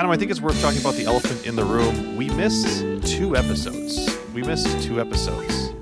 Adam, 0.00 0.10
I 0.12 0.16
think 0.16 0.30
it's 0.30 0.40
worth 0.40 0.58
talking 0.62 0.80
about 0.80 0.94
the 0.94 1.04
elephant 1.04 1.46
in 1.46 1.56
the 1.56 1.62
room. 1.62 2.16
We 2.16 2.30
missed 2.30 2.82
two 3.06 3.36
episodes. 3.36 4.08
We 4.32 4.42
missed 4.42 4.82
two 4.82 4.98
episodes. 4.98 5.74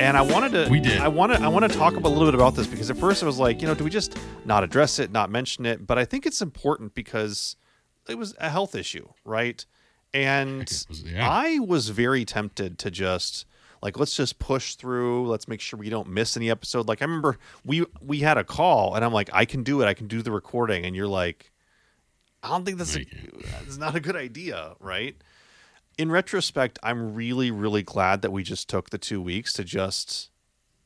And 0.00 0.16
I 0.16 0.22
wanted 0.22 0.50
to 0.50 0.68
We 0.68 0.80
did. 0.80 0.98
I 0.98 1.06
want 1.06 1.30
to 1.32 1.40
I 1.40 1.46
want 1.46 1.70
to 1.70 1.78
talk 1.78 1.94
a 1.94 2.00
little 2.00 2.24
bit 2.24 2.34
about 2.34 2.56
this 2.56 2.66
because 2.66 2.90
at 2.90 2.96
first 2.96 3.22
I 3.22 3.26
was 3.26 3.38
like, 3.38 3.62
you 3.62 3.68
know, 3.68 3.76
do 3.76 3.84
we 3.84 3.90
just 3.90 4.18
not 4.44 4.64
address 4.64 4.98
it, 4.98 5.12
not 5.12 5.30
mention 5.30 5.66
it? 5.66 5.86
But 5.86 5.98
I 5.98 6.04
think 6.04 6.26
it's 6.26 6.42
important 6.42 6.96
because 6.96 7.54
it 8.08 8.18
was 8.18 8.34
a 8.40 8.50
health 8.50 8.74
issue, 8.74 9.06
right? 9.24 9.64
And 10.12 10.62
was- 10.88 11.04
yeah. 11.06 11.30
I 11.30 11.60
was 11.60 11.90
very 11.90 12.24
tempted 12.24 12.76
to 12.80 12.90
just 12.90 13.46
like 13.80 14.00
let's 14.00 14.16
just 14.16 14.40
push 14.40 14.74
through, 14.74 15.28
let's 15.28 15.46
make 15.46 15.60
sure 15.60 15.78
we 15.78 15.90
don't 15.90 16.08
miss 16.08 16.36
any 16.36 16.50
episode. 16.50 16.88
Like 16.88 17.02
I 17.02 17.04
remember 17.04 17.38
we 17.64 17.86
we 18.00 18.18
had 18.18 18.36
a 18.36 18.42
call 18.42 18.96
and 18.96 19.04
I'm 19.04 19.12
like, 19.12 19.30
I 19.32 19.44
can 19.44 19.62
do 19.62 19.80
it, 19.80 19.86
I 19.86 19.94
can 19.94 20.08
do 20.08 20.22
the 20.22 20.32
recording, 20.32 20.84
and 20.84 20.96
you're 20.96 21.06
like, 21.06 21.52
I 22.42 22.48
don't 22.48 22.64
think 22.64 22.78
that's 22.78 22.96
a, 22.96 23.04
that's 23.50 23.76
not 23.76 23.94
a 23.94 24.00
good 24.00 24.16
idea, 24.16 24.74
right? 24.80 25.16
In 25.96 26.10
retrospect, 26.10 26.78
I'm 26.82 27.14
really, 27.14 27.50
really 27.50 27.82
glad 27.82 28.22
that 28.22 28.30
we 28.30 28.42
just 28.42 28.68
took 28.68 28.90
the 28.90 28.98
two 28.98 29.20
weeks 29.20 29.52
to 29.54 29.64
just 29.64 30.30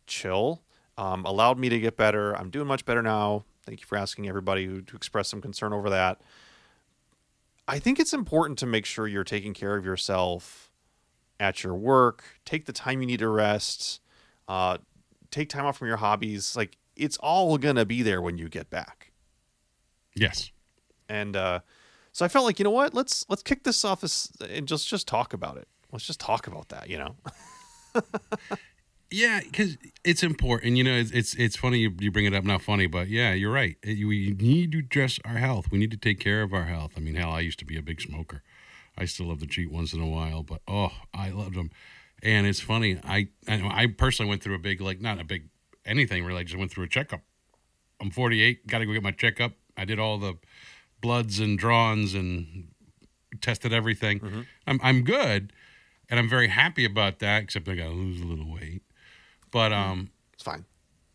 chill. 0.07 0.63
Um, 0.97 1.25
allowed 1.25 1.59
me 1.59 1.69
to 1.69 1.79
get 1.79 1.97
better. 1.97 2.35
I'm 2.37 2.51
doing 2.51 2.67
much 2.67 2.85
better 2.85 3.03
now. 3.03 3.45
Thank 3.67 3.81
you 3.81 3.87
for 3.87 3.97
asking 3.99 4.29
everybody 4.29 4.67
who 4.67 4.81
to 4.83 4.97
express 4.97 5.29
some 5.29 5.41
concern 5.41 5.73
over 5.73 5.91
that. 5.91 6.21
I 7.69 7.79
think 7.79 8.01
it's 8.01 8.13
important 8.13 8.59
to 8.61 8.67
make 8.67 8.87
sure 8.87 9.07
you're 9.07 9.23
taking 9.25 9.55
care 9.55 9.77
of 9.77 9.85
yourself 9.85 10.71
at 11.39 11.63
your 11.63 11.75
work. 11.75 12.25
Take 12.45 12.67
the 12.67 12.73
time 12.73 13.01
you 13.01 13.07
need 13.07 13.21
to 13.21 13.29
rest. 13.29 14.01
Uh, 14.49 14.79
take 15.31 15.49
time 15.49 15.67
off 15.67 15.79
from 15.79 15.89
your 15.89 15.99
hobbies. 15.99 16.57
Like 16.57 16.77
it's 16.97 17.17
all 17.19 17.57
gonna 17.59 17.85
be 17.85 18.03
there 18.03 18.21
when 18.21 18.37
you 18.39 18.49
get 18.49 18.69
back 18.71 19.13
Yes. 20.15 20.51
And 21.13 21.37
uh, 21.37 21.61
so 22.13 22.25
I 22.25 22.29
felt 22.29 22.45
like 22.45 22.59
you 22.59 22.65
know 22.65 22.71
what 22.71 22.95
let's 22.95 23.27
let's 23.29 23.43
kick 23.43 23.65
this 23.65 23.85
off 23.85 24.03
as, 24.03 24.31
and 24.49 24.67
just 24.67 24.89
just 24.89 25.07
talk 25.07 25.33
about 25.33 25.57
it. 25.57 25.69
Let's 25.93 26.07
just 26.07 26.21
talk 26.21 26.47
about 26.47 26.69
that. 26.71 26.89
You 26.89 26.99
know, 26.99 27.17
Yeah, 29.13 29.41
because 29.41 29.77
it's 30.05 30.23
important. 30.23 30.77
You 30.77 30.85
know, 30.85 30.95
it's 30.95 31.11
it's, 31.11 31.35
it's 31.35 31.57
funny 31.57 31.81
you, 31.81 31.93
you 32.01 32.11
bring 32.11 32.25
it 32.25 32.35
up. 32.35 32.45
Not 32.45 32.63
funny, 32.63 32.87
but 32.87 33.09
yeah, 33.09 33.35
you're 33.35 33.53
right. 33.53 33.77
We 33.85 34.35
need 34.39 34.73
to 34.73 34.79
address 34.79 35.21
our 35.25 35.37
health. 35.37 35.67
We 35.71 35.79
need 35.79 35.91
to 35.91 35.99
take 35.99 36.19
care 36.19 36.43
of 36.43 36.55
our 36.55 36.65
health. 36.65 36.93
I 36.97 37.01
mean, 37.01 37.17
hell, 37.17 37.31
I 37.31 37.41
used 37.41 37.59
to 37.59 37.67
be 37.67 37.77
a 37.77 37.83
big 37.83 38.01
smoker. 38.01 38.43
I 38.97 39.05
still 39.05 39.27
love 39.27 39.41
to 39.41 39.47
cheat 39.47 39.71
once 39.71 39.93
in 39.93 40.01
a 40.01 40.09
while, 40.09 40.43
but 40.43 40.63
oh, 40.67 40.93
I 41.13 41.29
loved 41.29 41.55
them. 41.55 41.71
And 42.23 42.47
it's 42.47 42.61
funny. 42.61 43.01
I 43.05 43.29
I, 43.47 43.83
I 43.83 43.87
personally 43.87 44.31
went 44.31 44.43
through 44.43 44.55
a 44.55 44.61
big 44.61 44.81
like 44.81 45.01
not 45.01 45.21
a 45.21 45.25
big 45.25 45.49
anything 45.85 46.25
really. 46.25 46.41
I 46.41 46.45
just 46.45 46.57
went 46.57 46.71
through 46.71 46.85
a 46.85 46.89
checkup. 46.89 47.21
I'm 48.01 48.11
48. 48.11 48.67
Got 48.67 48.79
to 48.79 48.87
go 48.87 48.93
get 48.95 49.03
my 49.03 49.13
checkup. 49.13 49.53
I 49.77 49.85
did 49.85 49.99
all 49.99 50.19
the 50.19 50.39
bloods 51.03 51.39
and 51.39 51.59
drawings 51.59 52.15
and 52.15 52.69
tested 53.43 53.75
everything. 53.75 54.47
I'm 54.67 54.81
I'm 54.83 55.03
good, 55.03 55.53
and 56.09 56.19
I'm 56.19 56.29
very 56.29 56.49
happy 56.49 56.87
about 56.87 57.19
that. 57.19 57.43
Except 57.43 57.69
I 57.69 57.75
got 57.75 57.89
to 57.89 57.91
lose 57.91 58.23
a 58.23 58.25
little 58.25 58.51
weight. 58.51 58.83
But 59.51 59.73
um, 59.75 60.11
it's 60.33 60.43
fine. 60.43 60.65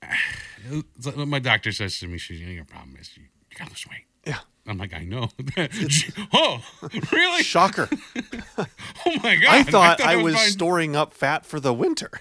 my 1.15 1.39
doctor 1.39 1.71
says 1.71 1.99
to 2.01 2.07
me, 2.07 2.19
"She's 2.19 2.39
your 2.39 2.65
problem 2.65 2.95
is 2.99 3.17
you, 3.17 3.23
you 3.23 3.57
got 3.57 3.65
to 3.65 3.71
lose 3.71 3.87
weight." 3.89 4.05
Yeah, 4.25 4.39
I'm 4.67 4.77
like, 4.77 4.93
I 4.93 5.03
know. 5.05 5.29
oh, 6.33 6.63
really? 7.11 7.43
shocker. 7.43 7.89
Oh 9.05 9.15
my 9.23 9.37
god! 9.37 9.55
I 9.55 9.63
thought 9.63 10.01
I 10.01 10.19
it 10.19 10.23
was 10.23 10.35
fine. 10.35 10.49
storing 10.49 10.95
up 10.95 11.13
fat 11.13 11.45
for 11.45 11.61
the 11.61 11.73
winter. 11.73 12.11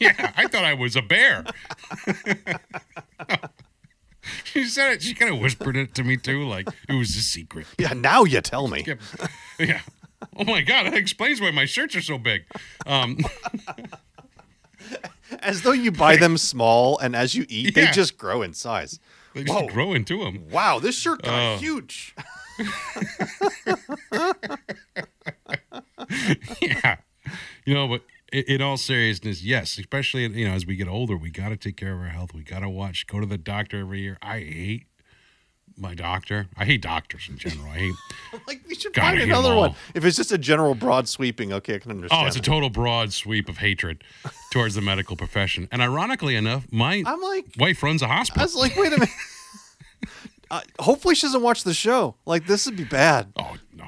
yeah, 0.00 0.32
I 0.36 0.48
thought 0.48 0.64
I 0.64 0.74
was 0.74 0.96
a 0.96 1.02
bear. 1.02 1.44
she 4.44 4.64
said 4.64 4.92
it. 4.92 5.02
She 5.02 5.14
kind 5.14 5.32
of 5.34 5.40
whispered 5.40 5.76
it 5.76 5.94
to 5.94 6.04
me 6.04 6.16
too, 6.16 6.44
like 6.46 6.68
it 6.88 6.94
was 6.94 7.10
a 7.16 7.22
secret. 7.22 7.66
Yeah, 7.78 7.92
now 7.94 8.24
you 8.24 8.40
tell 8.40 8.68
me. 8.68 8.84
Yeah. 8.86 8.94
yeah. 9.58 9.80
Oh 10.36 10.44
my 10.44 10.60
god, 10.62 10.86
that 10.86 10.94
explains 10.94 11.40
why 11.40 11.50
my 11.50 11.64
shirts 11.64 11.96
are 11.96 12.02
so 12.02 12.18
big. 12.18 12.44
Um, 12.86 13.18
As 15.40 15.62
though 15.62 15.72
you 15.72 15.92
buy 15.92 16.16
them 16.16 16.36
small, 16.36 16.98
and 16.98 17.14
as 17.14 17.34
you 17.36 17.46
eat, 17.48 17.74
they 17.76 17.86
just 17.92 18.18
grow 18.18 18.42
in 18.42 18.52
size. 18.52 18.98
they 19.34 19.44
just 19.44 19.56
Whoa. 19.60 19.68
grow 19.68 19.92
into 19.92 20.24
them. 20.24 20.48
Wow, 20.50 20.80
this 20.80 20.98
shirt 20.98 21.22
got 21.22 21.54
Oh. 21.54 21.56
huge. 21.58 22.14
yeah. 26.60 26.96
You 27.64 27.74
know, 27.74 27.86
but 27.88 28.02
in, 28.32 28.62
all 28.62 28.76
seriousness, 28.76 29.42
yes, 29.42 29.78
especially 29.78 30.26
you 30.28 30.48
know 30.48 30.54
as 30.54 30.66
we 30.66 30.76
get 30.76 30.88
older, 30.88 31.16
we 31.16 31.30
got 31.30 31.50
to 31.50 31.56
take 31.56 31.76
care 31.76 31.94
of 31.94 32.00
our 32.00 32.08
health. 32.08 32.34
We 32.34 32.42
got 32.42 32.60
to 32.60 32.68
watch, 32.68 33.06
go 33.06 33.20
to 33.20 33.26
the 33.26 33.38
doctor 33.38 33.80
every 33.80 34.00
year. 34.00 34.18
I 34.22 34.38
hate 34.40 34.86
my 35.76 35.94
doctor. 35.94 36.48
I 36.56 36.64
hate 36.64 36.82
doctors 36.82 37.26
in 37.28 37.38
general. 37.38 37.66
I 37.70 37.78
hate. 37.78 37.94
Like 38.46 38.60
we 38.68 38.74
should 38.74 38.94
find 38.94 39.20
another 39.20 39.54
one. 39.54 39.74
If 39.94 40.04
it's 40.04 40.16
just 40.16 40.30
a 40.32 40.38
general 40.38 40.74
broad 40.74 41.08
sweeping, 41.08 41.52
okay, 41.52 41.76
I 41.76 41.78
can 41.78 41.90
understand. 41.90 42.22
Oh, 42.22 42.26
it's 42.26 42.36
a 42.36 42.40
total 42.40 42.70
broad 42.70 43.12
sweep 43.12 43.48
of 43.48 43.58
hatred 43.58 44.04
towards 44.52 44.74
the 44.74 44.80
medical 44.80 45.16
profession. 45.16 45.68
And 45.72 45.82
ironically 45.82 46.36
enough, 46.36 46.66
my 46.70 47.02
I'm 47.06 47.20
like, 47.20 47.46
wife 47.58 47.82
runs 47.82 48.02
a 48.02 48.06
hospital. 48.08 48.42
I 48.42 48.44
was 48.44 48.54
like, 48.54 48.76
wait 48.76 48.88
a 48.92 48.98
minute. 48.98 49.08
Uh, 50.52 50.60
hopefully, 50.80 51.14
she 51.14 51.28
doesn't 51.28 51.42
watch 51.42 51.62
the 51.62 51.72
show. 51.72 52.16
Like, 52.26 52.44
this 52.48 52.66
would 52.66 52.76
be 52.76 52.82
bad. 52.82 53.32
Oh 53.38 53.56
no. 53.72 53.84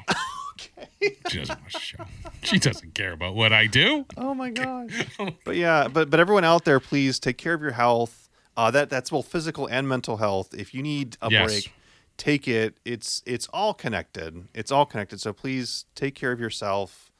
Okay. 0.52 1.16
She 1.28 1.38
doesn't 1.38 1.60
watch 1.60 1.72
the 1.72 1.80
show. 1.80 2.04
She 2.52 2.58
doesn't 2.58 2.94
care 2.94 3.12
about 3.12 3.34
what 3.34 3.52
I 3.52 3.66
do. 3.66 4.04
Oh 4.16 4.34
my 4.34 4.50
god. 4.50 4.90
but 5.44 5.56
yeah, 5.56 5.88
but 5.88 6.10
but 6.10 6.18
everyone 6.18 6.44
out 6.44 6.64
there, 6.64 6.80
please 6.80 7.18
take 7.18 7.38
care 7.38 7.54
of 7.54 7.62
your 7.62 7.72
health. 7.72 8.28
Uh, 8.56 8.70
that 8.70 8.90
that's 8.90 9.10
both 9.10 9.28
physical 9.28 9.66
and 9.66 9.88
mental 9.88 10.16
health. 10.16 10.52
If 10.52 10.74
you 10.74 10.82
need 10.82 11.16
a 11.22 11.30
Yes. 11.30 11.46
break, 11.46 11.72
take 12.16 12.48
it. 12.48 12.78
It's 12.84 13.22
it's 13.26 13.46
all 13.52 13.74
connected. 13.74 14.48
It's 14.54 14.72
all 14.72 14.86
connected. 14.86 15.20
So 15.20 15.32
please 15.32 15.86
take 15.94 16.14
care 16.14 16.32
of 16.32 16.40
yourself. 16.40 17.10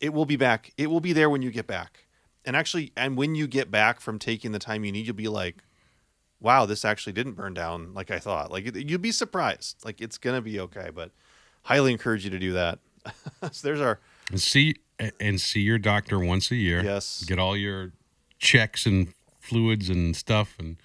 It 0.00 0.12
will 0.12 0.26
be 0.26 0.36
back. 0.36 0.72
It 0.76 0.88
will 0.88 1.00
be 1.00 1.12
there 1.12 1.30
when 1.30 1.42
you 1.42 1.50
get 1.50 1.66
back. 1.66 2.06
And 2.44 2.56
actually, 2.56 2.92
and 2.96 3.16
when 3.16 3.34
you 3.34 3.46
get 3.46 3.70
back 3.70 4.00
from 4.00 4.18
taking 4.18 4.52
the 4.52 4.58
time 4.58 4.84
you 4.84 4.92
need, 4.92 5.06
you'll 5.06 5.16
be 5.16 5.28
like, 5.28 5.64
"Wow, 6.40 6.64
this 6.64 6.84
actually 6.84 7.12
didn't 7.12 7.34
burn 7.34 7.54
down 7.54 7.92
like 7.92 8.10
I 8.10 8.18
thought." 8.18 8.50
Like 8.50 8.74
you'll 8.74 8.98
be 9.00 9.12
surprised. 9.12 9.84
Like 9.84 10.00
it's 10.00 10.16
gonna 10.16 10.40
be 10.42 10.58
okay. 10.60 10.90
But 10.94 11.10
highly 11.62 11.92
encourage 11.92 12.24
you 12.24 12.30
to 12.30 12.38
do 12.38 12.52
that. 12.54 12.78
so 13.52 13.66
there's 13.66 13.80
our 13.80 14.00
And 14.30 14.40
see 14.40 14.76
and 15.20 15.40
see 15.40 15.60
your 15.60 15.78
doctor 15.78 16.18
once 16.18 16.50
a 16.50 16.56
year. 16.56 16.82
Yes. 16.82 17.22
Get 17.24 17.38
all 17.38 17.56
your 17.56 17.92
checks 18.38 18.86
and 18.86 19.08
fluids 19.40 19.88
and 19.88 20.16
stuff 20.16 20.56
and 20.58 20.76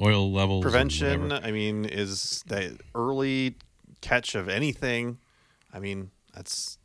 oil 0.00 0.30
levels. 0.30 0.62
prevention 0.62 1.32
i 1.32 1.50
mean 1.50 1.84
is 1.84 2.42
the 2.46 2.78
early 2.94 3.54
catch 4.00 4.34
of 4.34 4.48
anything 4.48 5.18
i 5.74 5.78
mean 5.78 6.10
that's 6.34 6.78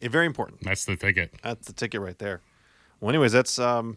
eh, 0.00 0.08
very 0.08 0.26
important 0.26 0.62
That's 0.62 0.84
the 0.84 0.96
ticket. 0.96 1.34
that's 1.42 1.66
the 1.66 1.72
ticket 1.72 2.00
right 2.00 2.18
there 2.18 2.40
well 3.00 3.08
anyways 3.08 3.32
that's 3.32 3.58
um 3.58 3.96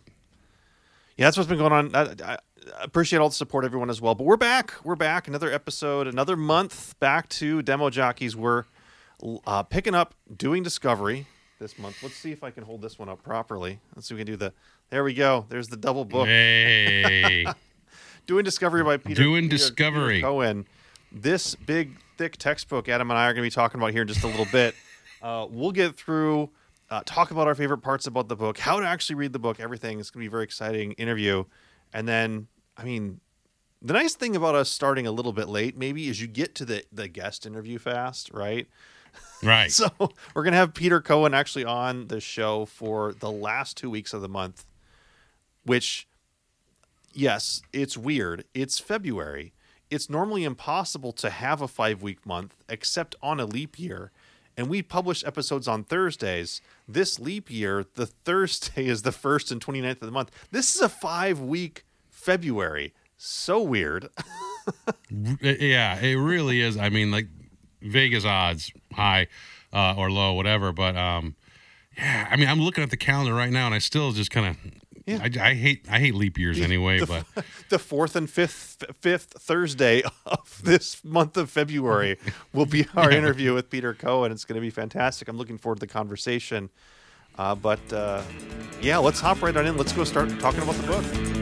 yeah 1.17 1.25
that's 1.27 1.37
what's 1.37 1.47
been 1.49 1.59
going 1.59 1.71
on 1.71 1.95
I, 1.95 2.01
I 2.01 2.37
I 2.79 2.83
appreciate 2.83 3.19
all 3.19 3.29
the 3.29 3.35
support 3.35 3.63
everyone 3.65 3.89
as 3.89 4.01
well 4.01 4.15
but 4.15 4.23
we're 4.25 4.37
back 4.37 4.73
we're 4.83 4.95
back 4.95 5.27
another 5.27 5.51
episode 5.51 6.07
another 6.07 6.35
month 6.35 6.99
back 6.99 7.29
to 7.29 7.61
demo 7.61 7.89
jockeys 7.89 8.35
we're 8.35 8.63
uh, 9.45 9.63
picking 9.63 9.93
up 9.95 10.15
doing 10.35 10.63
discovery 10.63 11.27
this 11.59 11.77
month 11.77 12.01
let's 12.01 12.15
see 12.15 12.31
if 12.31 12.43
i 12.43 12.49
can 12.49 12.63
hold 12.63 12.81
this 12.81 12.97
one 12.97 13.09
up 13.09 13.21
properly 13.23 13.79
let's 13.95 14.07
see 14.07 14.15
if 14.15 14.17
we 14.17 14.23
can 14.25 14.33
do 14.33 14.37
the 14.37 14.53
there 14.89 15.03
we 15.03 15.13
go 15.13 15.45
there's 15.49 15.67
the 15.67 15.77
double 15.77 16.05
book 16.05 16.25
Hey. 16.27 17.45
Doing 18.27 18.43
Discovery 18.45 18.83
by 18.83 18.97
Peter. 18.97 19.23
Doing 19.23 19.45
Peter- 19.45 19.57
Discovery. 19.57 20.15
Peter 20.17 20.27
Cohan. 20.27 20.65
This 21.11 21.55
big, 21.55 21.97
thick 22.19 22.37
textbook 22.37 22.87
Adam 22.87 23.09
and 23.09 23.17
I 23.17 23.25
are 23.25 23.33
going 23.33 23.43
to 23.43 23.47
be 23.47 23.49
talking 23.49 23.79
about 23.81 23.91
here 23.91 24.03
in 24.03 24.07
just 24.07 24.23
a 24.23 24.27
little 24.27 24.45
bit. 24.51 24.75
Uh, 25.21 25.45
we'll 25.51 25.73
get 25.73 25.97
through, 25.97 26.49
uh, 26.89 27.01
talk 27.05 27.31
about 27.31 27.45
our 27.45 27.53
favorite 27.53 27.79
parts 27.79 28.07
about 28.07 28.29
the 28.29 28.37
book, 28.37 28.57
how 28.57 28.79
to 28.79 28.87
actually 28.87 29.15
read 29.17 29.33
the 29.33 29.39
book, 29.39 29.59
everything. 29.59 29.99
It's 29.99 30.09
going 30.11 30.21
to 30.21 30.23
be 30.23 30.27
a 30.27 30.31
very 30.31 30.45
exciting 30.45 30.93
interview. 30.93 31.43
And 31.91 32.07
then, 32.07 32.47
I 32.77 32.85
mean, 32.85 33.19
the 33.81 33.91
nice 33.91 34.15
thing 34.15 34.37
about 34.37 34.55
us 34.55 34.69
starting 34.69 35.05
a 35.07 35.11
little 35.11 35.33
bit 35.33 35.49
late, 35.49 35.75
maybe, 35.77 36.07
is 36.07 36.21
you 36.21 36.27
get 36.27 36.55
to 36.55 36.63
the, 36.63 36.85
the 36.93 37.09
guest 37.09 37.45
interview 37.45 37.79
fast, 37.79 38.31
right? 38.31 38.65
Right. 39.43 39.71
So 39.79 39.89
we're 40.33 40.43
gonna 40.43 40.57
have 40.57 40.73
Peter 40.73 40.99
Cohan 41.01 41.33
actually 41.33 41.65
on 41.65 42.07
the 42.07 42.19
show 42.19 42.65
for 42.65 43.13
the 43.13 43.31
last 43.31 43.77
two 43.77 43.89
weeks 43.89 44.13
of 44.13 44.21
the 44.21 44.27
month, 44.27 44.65
which, 45.63 46.07
yes, 47.13 47.61
it's 47.71 47.97
weird. 47.97 48.43
It's 48.53 48.79
February. 48.79 49.53
It's 49.89 50.09
normally 50.09 50.43
impossible 50.43 51.11
to 51.13 51.29
have 51.29 51.61
a 51.61 51.67
five 51.67 52.01
week 52.01 52.25
month 52.25 52.55
except 52.67 53.15
on 53.21 53.39
a 53.39 53.45
leap 53.45 53.79
year. 53.79 54.11
And 54.57 54.67
we 54.67 54.81
publish 54.81 55.23
episodes 55.23 55.69
on 55.69 55.85
Thursdays. 55.85 56.59
This 56.85 57.17
leap 57.17 57.49
year, 57.49 57.85
the 57.95 58.07
Thursday 58.07 58.87
is 58.87 59.03
the 59.03 59.11
1st 59.11 59.53
and 59.53 59.65
29th 59.65 59.91
of 59.91 59.99
the 60.01 60.11
month. 60.11 60.31
This 60.51 60.75
is 60.75 60.81
a 60.81 60.89
five 60.89 61.39
week 61.39 61.85
February. 62.09 62.93
So 63.15 63.61
weird. 63.61 64.09
yeah, 65.09 65.97
it 65.99 66.15
really 66.15 66.61
is. 66.61 66.77
I 66.77 66.89
mean, 66.89 67.09
like 67.09 67.27
Vegas 67.81 68.25
odds, 68.25 68.71
high 68.93 69.27
uh, 69.73 69.95
or 69.97 70.11
low, 70.11 70.33
whatever. 70.33 70.71
But 70.71 70.95
um, 70.95 71.35
yeah, 71.97 72.27
I 72.29 72.35
mean, 72.35 72.47
I'm 72.47 72.61
looking 72.61 72.83
at 72.83 72.89
the 72.89 72.97
calendar 72.97 73.33
right 73.33 73.51
now, 73.51 73.65
and 73.65 73.75
I 73.75 73.79
still 73.79 74.11
just 74.11 74.31
kind 74.31 74.47
of 74.47 74.57
I, 75.17 75.31
I 75.41 75.53
hate 75.53 75.85
I 75.89 75.99
hate 75.99 76.15
leap 76.15 76.37
years 76.37 76.61
anyway, 76.61 76.99
the, 76.99 77.05
but 77.05 77.45
the 77.69 77.79
fourth 77.79 78.15
and 78.15 78.29
fifth 78.29 78.83
fifth 78.99 79.33
Thursday 79.39 80.03
of 80.25 80.61
this 80.63 81.03
month 81.03 81.37
of 81.37 81.49
February 81.49 82.17
will 82.53 82.65
be 82.65 82.85
our 82.95 83.11
interview 83.11 83.53
with 83.53 83.69
Peter 83.69 83.93
Cohan. 83.93 84.31
It's 84.31 84.45
going 84.45 84.55
to 84.55 84.61
be 84.61 84.69
fantastic. 84.69 85.27
I'm 85.27 85.37
looking 85.37 85.57
forward 85.57 85.77
to 85.77 85.87
the 85.87 85.91
conversation. 85.91 86.69
Uh, 87.37 87.55
but 87.55 87.79
uh, 87.93 88.21
yeah, 88.81 88.97
let's 88.97 89.21
hop 89.21 89.41
right 89.41 89.55
on 89.55 89.65
in. 89.65 89.77
Let's 89.77 89.93
go 89.93 90.03
start 90.03 90.29
talking 90.39 90.61
about 90.61 90.75
the 90.75 90.87
book. 90.87 91.38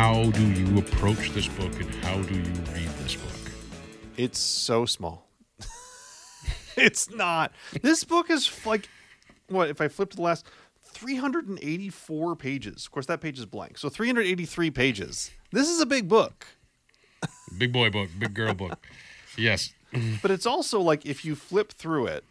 How 0.00 0.30
do 0.30 0.46
you 0.52 0.78
approach 0.78 1.30
this 1.32 1.46
book 1.46 1.78
and 1.78 1.94
how 1.96 2.22
do 2.22 2.34
you 2.34 2.42
read 2.72 2.88
this 3.02 3.16
book? 3.16 3.52
It's 4.16 4.38
so 4.38 4.86
small. 4.86 5.28
it's 6.78 7.10
not. 7.10 7.52
This 7.82 8.02
book 8.04 8.30
is 8.30 8.50
like 8.64 8.88
what 9.48 9.68
if 9.68 9.78
I 9.78 9.88
flip 9.88 10.08
to 10.12 10.16
the 10.16 10.22
last 10.22 10.46
384 10.84 12.34
pages. 12.34 12.86
Of 12.86 12.92
course 12.92 13.04
that 13.06 13.20
page 13.20 13.38
is 13.38 13.44
blank. 13.44 13.76
So 13.76 13.90
383 13.90 14.70
pages. 14.70 15.32
This 15.52 15.68
is 15.68 15.82
a 15.82 15.86
big 15.86 16.08
book. 16.08 16.46
Big 17.58 17.70
boy 17.70 17.90
book, 17.90 18.08
big 18.18 18.32
girl 18.32 18.54
book. 18.54 18.86
Yes. 19.36 19.74
But 20.22 20.30
it's 20.30 20.46
also 20.46 20.80
like 20.80 21.04
if 21.04 21.26
you 21.26 21.34
flip 21.34 21.72
through 21.72 22.06
it, 22.06 22.24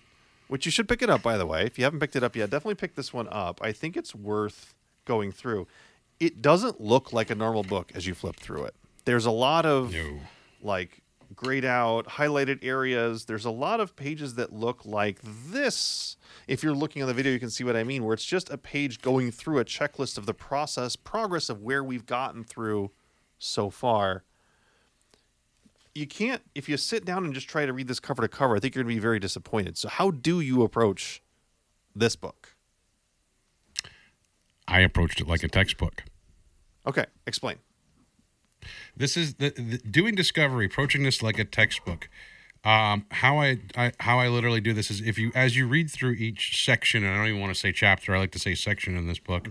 which 0.48 0.66
you 0.66 0.72
should 0.72 0.90
pick 0.90 1.04
it 1.04 1.10
up 1.12 1.22
by 1.22 1.38
the 1.38 1.46
way. 1.46 1.66
If 1.68 1.78
you 1.78 1.84
haven't 1.84 2.00
picked 2.00 2.16
it 2.16 2.24
up 2.24 2.36
yet, 2.36 2.50
definitely 2.50 2.76
pick 2.76 2.96
this 2.96 3.14
one 3.14 3.28
up. 3.30 3.60
I 3.62 3.74
think 3.74 3.96
it's 3.96 4.16
worth 4.16 4.74
going 5.06 5.32
through. 5.32 5.68
It 6.20 6.42
doesn't 6.42 6.82
look 6.82 7.14
like 7.14 7.30
a 7.30 7.36
normal 7.36 7.64
book 7.64 7.92
as 7.96 8.06
you 8.06 8.14
flip 8.14 8.36
through 8.36 8.66
it. 8.66 8.76
There's 9.06 9.26
a 9.26 9.32
lot 9.32 9.66
of 9.66 9.94
No. 9.94 10.20
like 10.62 11.02
grayed 11.36 11.64
out, 11.64 12.06
highlighted 12.08 12.60
areas. 12.64 13.26
There's 13.26 13.46
a 13.46 13.52
lot 13.52 13.80
of 13.80 13.96
pages 13.96 14.36
that 14.36 14.52
look 14.52 14.86
like 14.86 15.20
this. 15.24 16.18
If 16.48 16.64
you're 16.64 16.74
looking 16.74 17.02
on 17.02 17.08
the 17.08 17.14
video, 17.14 17.32
you 17.32 17.40
can 17.40 17.50
see 17.50 17.64
what 17.64 17.76
I 17.76 17.84
mean, 17.84 18.04
where 18.04 18.14
it's 18.14 18.26
just 18.26 18.50
a 18.50 18.58
page 18.58 19.00
going 19.02 19.32
through 19.32 19.60
a 19.60 19.66
checklist 19.66 20.18
of 20.18 20.26
the 20.26 20.34
process, 20.34 20.96
progress 20.96 21.50
of 21.50 21.62
where 21.62 21.84
we've 21.84 22.06
gotten 22.06 22.44
through 22.44 22.92
so 23.38 23.70
far. 23.70 24.24
You 25.96 26.08
can't, 26.08 26.42
if 26.56 26.68
you 26.70 26.78
sit 26.78 27.06
down 27.06 27.26
and 27.26 27.34
just 27.34 27.48
try 27.48 27.66
to 27.66 27.74
read 27.74 27.88
this 27.88 28.00
cover 28.00 28.22
to 28.22 28.28
cover, 28.28 28.56
I 28.56 28.60
think 28.60 28.76
you're 28.76 28.84
going 28.84 28.94
to 28.96 29.00
be 29.00 29.02
very 29.02 29.20
disappointed. 29.20 29.78
So, 29.78 29.88
how 29.90 30.12
do 30.12 30.40
you 30.40 30.64
approach 30.64 31.22
this 31.96 32.16
book? 32.16 32.56
I 34.70 34.82
approached 34.82 35.20
it 35.20 35.28
like 35.28 35.44
a 35.44 35.48
textbook. 35.48 36.04
Okay, 36.88 37.06
explain. 37.28 37.58
This 38.96 39.18
is 39.18 39.36
the, 39.36 39.50
the 39.50 39.78
doing 39.78 40.16
discovery, 40.16 40.66
approaching 40.66 41.04
this 41.04 41.24
like 41.24 41.40
a 41.40 41.46
textbook. 41.46 42.10
Um, 42.64 43.06
how 43.12 43.40
I, 43.40 43.60
I 43.76 43.94
how 44.00 44.20
I 44.20 44.28
literally 44.28 44.60
do 44.60 44.74
this 44.74 44.92
is 44.92 45.02
if 45.02 45.18
you 45.18 45.32
as 45.34 45.56
you 45.56 45.68
read 45.68 45.90
through 45.90 46.14
each 46.14 46.64
section, 46.64 47.04
and 47.04 47.14
I 47.14 47.18
don't 47.18 47.28
even 47.28 47.42
want 47.42 47.54
to 47.54 47.60
say 47.60 47.72
chapter, 47.72 48.16
I 48.16 48.20
like 48.20 48.32
to 48.32 48.40
say 48.40 48.54
section 48.56 48.98
in 48.98 49.08
this 49.08 49.20
book. 49.20 49.48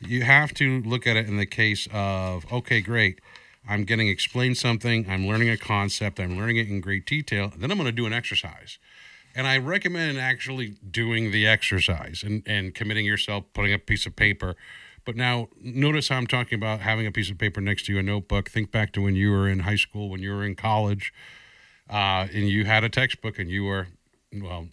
You 0.00 0.22
have 0.22 0.52
to 0.54 0.80
look 0.82 1.06
at 1.06 1.16
it 1.16 1.26
in 1.26 1.36
the 1.36 1.46
case 1.46 1.88
of 1.92 2.50
okay, 2.52 2.80
great. 2.80 3.20
I'm 3.68 3.84
getting 3.84 4.08
explained 4.08 4.56
something. 4.56 5.08
I'm 5.08 5.26
learning 5.26 5.50
a 5.50 5.56
concept. 5.56 6.18
I'm 6.18 6.36
learning 6.38 6.56
it 6.56 6.68
in 6.68 6.80
great 6.80 7.04
detail. 7.06 7.52
Then 7.56 7.70
I'm 7.70 7.76
going 7.76 7.86
to 7.86 7.92
do 7.92 8.06
an 8.06 8.12
exercise. 8.12 8.78
And 9.34 9.46
I 9.46 9.58
recommend 9.58 10.18
actually 10.18 10.76
doing 10.90 11.30
the 11.30 11.46
exercise 11.46 12.22
and, 12.24 12.42
and 12.46 12.74
committing 12.74 13.06
yourself, 13.06 13.44
putting 13.52 13.72
a 13.72 13.78
piece 13.78 14.06
of 14.06 14.16
paper. 14.16 14.56
But 15.04 15.16
now, 15.16 15.48
notice 15.60 16.08
how 16.08 16.16
I'm 16.16 16.26
talking 16.26 16.58
about 16.58 16.80
having 16.80 17.06
a 17.06 17.12
piece 17.12 17.30
of 17.30 17.38
paper 17.38 17.60
next 17.60 17.86
to 17.86 17.92
you, 17.92 17.98
a 17.98 18.02
notebook. 18.02 18.50
Think 18.50 18.70
back 18.70 18.92
to 18.92 19.00
when 19.00 19.14
you 19.14 19.30
were 19.30 19.48
in 19.48 19.60
high 19.60 19.76
school, 19.76 20.10
when 20.10 20.20
you 20.20 20.34
were 20.34 20.44
in 20.44 20.54
college, 20.54 21.14
uh, 21.88 22.26
and 22.32 22.48
you 22.48 22.64
had 22.64 22.84
a 22.84 22.88
textbook 22.88 23.38
and 23.38 23.50
you 23.50 23.64
were, 23.64 23.86
well, 24.34 24.68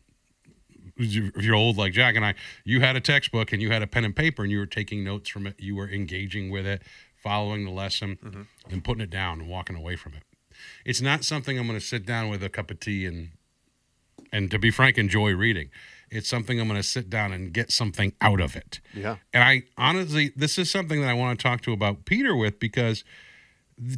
if 0.98 1.44
you're 1.44 1.56
old 1.56 1.78
like 1.78 1.94
Jack 1.94 2.16
and 2.16 2.26
I, 2.26 2.36
you 2.64 2.82
had 2.82 2.96
a 2.96 3.02
textbook 3.02 3.54
and 3.54 3.62
you 3.62 3.72
had 3.72 3.82
a 3.82 3.88
pen 3.88 4.04
and 4.04 4.16
paper 4.16 4.44
and 4.44 4.52
you 4.52 4.60
were 4.60 4.66
taking 4.66 5.04
notes 5.04 5.30
from 5.30 5.48
it. 5.48 5.56
You 5.60 5.76
were 5.76 5.90
engaging 5.90 6.50
with 6.50 6.66
it, 6.66 6.82
following 7.22 7.66
the 7.66 7.72
lesson, 7.72 8.48
and 8.70 8.84
putting 8.84 9.02
it 9.02 9.10
down 9.10 9.42
and 9.42 9.50
walking 9.50 9.76
away 9.76 9.96
from 9.96 10.14
it. 10.14 10.24
It's 10.86 11.02
not 11.02 11.24
something 11.24 11.58
I'm 11.60 11.68
going 11.68 11.80
to 11.80 11.86
sit 11.86 12.06
down 12.06 12.30
with 12.30 12.44
a 12.44 12.50
cup 12.50 12.72
of 12.72 12.80
tea 12.80 13.06
and 13.06 13.32
and 14.32 14.52
to 14.52 14.60
be 14.60 14.72
frank, 14.72 14.98
enjoy 14.98 15.34
reading. 15.34 15.70
It's 16.10 16.30
something 16.30 16.60
I'm 16.60 16.68
going 16.68 16.80
to 16.80 16.88
sit 16.88 17.10
down 17.10 17.32
and 17.34 17.52
get 17.52 17.72
something 17.72 18.14
out 18.22 18.40
of 18.40 18.56
it. 18.56 18.80
Yeah. 18.94 19.18
And 19.34 19.44
I 19.44 19.64
honestly, 19.78 20.32
this 20.36 20.58
is 20.58 20.70
something 20.70 21.02
that 21.02 21.10
I 21.10 21.14
want 21.14 21.40
to 21.40 21.44
talk 21.44 21.62
to 21.62 21.74
about 21.74 22.06
Peter 22.06 22.36
with 22.36 22.60
because 22.60 23.04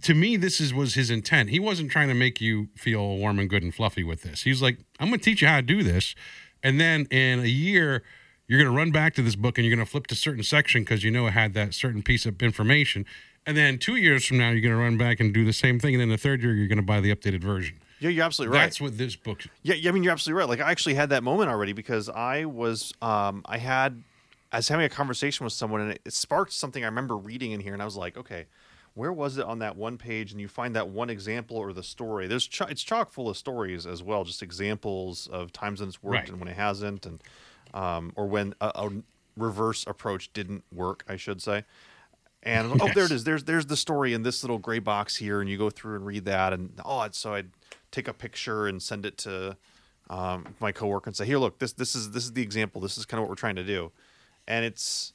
to 0.01 0.13
me, 0.13 0.37
this 0.37 0.59
is 0.59 0.73
was 0.73 0.95
his 0.95 1.11
intent. 1.11 1.49
He 1.49 1.59
wasn't 1.59 1.91
trying 1.91 2.07
to 2.07 2.15
make 2.15 2.41
you 2.41 2.69
feel 2.75 3.17
warm 3.17 3.39
and 3.39 3.49
good 3.49 3.61
and 3.61 3.73
fluffy 3.73 4.03
with 4.03 4.23
this. 4.23 4.43
He's 4.43 4.61
like, 4.61 4.79
I'm 4.99 5.09
going 5.09 5.19
to 5.19 5.25
teach 5.25 5.41
you 5.41 5.47
how 5.47 5.57
to 5.57 5.61
do 5.61 5.83
this, 5.83 6.15
and 6.63 6.79
then 6.79 7.05
in 7.11 7.39
a 7.39 7.47
year, 7.47 8.03
you're 8.47 8.59
going 8.59 8.71
to 8.71 8.77
run 8.77 8.91
back 8.91 9.13
to 9.15 9.21
this 9.21 9.35
book 9.35 9.57
and 9.57 9.65
you're 9.65 9.75
going 9.75 9.85
to 9.85 9.89
flip 9.89 10.07
to 10.07 10.15
certain 10.15 10.43
section 10.43 10.81
because 10.81 11.03
you 11.03 11.11
know 11.11 11.27
it 11.27 11.31
had 11.31 11.53
that 11.53 11.73
certain 11.73 12.01
piece 12.01 12.25
of 12.25 12.41
information. 12.41 13.05
And 13.45 13.55
then 13.55 13.77
two 13.77 13.95
years 13.95 14.25
from 14.25 14.37
now, 14.37 14.49
you're 14.49 14.61
going 14.61 14.73
to 14.73 14.79
run 14.81 14.97
back 14.97 15.19
and 15.19 15.33
do 15.33 15.45
the 15.45 15.53
same 15.53 15.79
thing. 15.79 15.95
And 15.95 16.01
then 16.01 16.09
the 16.09 16.17
third 16.17 16.41
year, 16.41 16.53
you're 16.53 16.67
going 16.67 16.77
to 16.77 16.83
buy 16.83 17.01
the 17.01 17.13
updated 17.13 17.41
version. 17.41 17.79
Yeah, 17.99 18.09
you're 18.09 18.25
absolutely 18.25 18.55
right. 18.57 18.63
That's 18.65 18.79
what 18.81 18.97
this 18.97 19.15
book. 19.15 19.43
Yeah, 19.63 19.75
yeah, 19.75 19.89
I 19.89 19.93
mean 19.93 20.03
you're 20.03 20.11
absolutely 20.13 20.39
right. 20.39 20.49
Like 20.49 20.59
I 20.61 20.71
actually 20.71 20.95
had 20.95 21.09
that 21.09 21.23
moment 21.23 21.49
already 21.49 21.73
because 21.73 22.09
I 22.09 22.45
was 22.45 22.93
um 23.01 23.41
I 23.45 23.57
had 23.57 24.03
I 24.51 24.57
was 24.57 24.67
having 24.67 24.85
a 24.85 24.89
conversation 24.89 25.43
with 25.43 25.53
someone 25.53 25.81
and 25.81 25.91
it, 25.91 26.01
it 26.05 26.13
sparked 26.13 26.53
something 26.53 26.83
I 26.83 26.87
remember 26.87 27.17
reading 27.17 27.51
in 27.51 27.59
here 27.59 27.73
and 27.73 27.81
I 27.81 27.85
was 27.85 27.97
like, 27.97 28.17
okay, 28.17 28.45
where 28.93 29.11
was 29.11 29.37
it 29.37 29.45
on 29.45 29.59
that 29.59 29.75
one 29.75 29.97
page? 29.97 30.31
And 30.31 30.39
you 30.39 30.47
find 30.47 30.75
that 30.75 30.89
one 30.89 31.09
example 31.09 31.57
or 31.57 31.73
the 31.73 31.83
story. 31.83 32.27
There's 32.27 32.47
cho- 32.47 32.65
it's 32.65 32.81
chock 32.83 33.11
full 33.11 33.29
of 33.29 33.37
stories 33.37 33.85
as 33.85 34.01
well, 34.03 34.23
just 34.23 34.41
examples 34.43 35.27
of 35.27 35.51
times 35.51 35.79
when 35.79 35.89
it's 35.89 36.01
worked 36.01 36.15
Right. 36.15 36.29
and 36.29 36.39
when 36.39 36.47
it 36.49 36.55
hasn't, 36.55 37.05
and 37.05 37.21
um 37.73 38.13
or 38.15 38.27
when 38.27 38.53
a, 38.61 38.71
a 38.75 38.89
reverse 39.35 39.85
approach 39.87 40.31
didn't 40.33 40.63
work, 40.73 41.03
I 41.07 41.15
should 41.15 41.41
say. 41.41 41.63
And 42.43 42.79
oh, 42.81 42.89
there 42.93 43.05
it 43.05 43.11
is 43.11 43.23
There's 43.23 43.43
there's 43.43 43.65
the 43.65 43.75
story 43.75 44.13
in 44.13 44.21
this 44.23 44.43
little 44.43 44.59
gray 44.59 44.79
box 44.79 45.15
here, 45.15 45.41
and 45.41 45.49
you 45.49 45.57
go 45.57 45.69
through 45.69 45.95
and 45.95 46.05
read 46.05 46.25
that, 46.25 46.53
and 46.53 46.71
oh, 46.85 47.01
it's, 47.01 47.17
so 47.17 47.33
I'd 47.33 47.49
take 47.91 48.07
a 48.07 48.13
picture 48.13 48.67
and 48.67 48.81
send 48.81 49.05
it 49.05 49.17
to 49.19 49.57
um, 50.09 50.55
my 50.59 50.71
coworker 50.71 51.09
and 51.09 51.15
say, 51.15 51.25
"Here, 51.25 51.37
look, 51.37 51.59
this 51.59 51.73
this 51.73 51.95
is 51.95 52.11
this 52.11 52.23
is 52.23 52.33
the 52.33 52.41
example. 52.41 52.81
This 52.81 52.97
is 52.97 53.05
kind 53.05 53.19
of 53.19 53.23
what 53.23 53.29
we're 53.29 53.35
trying 53.35 53.55
to 53.55 53.63
do," 53.63 53.91
and 54.47 54.65
it's 54.65 55.13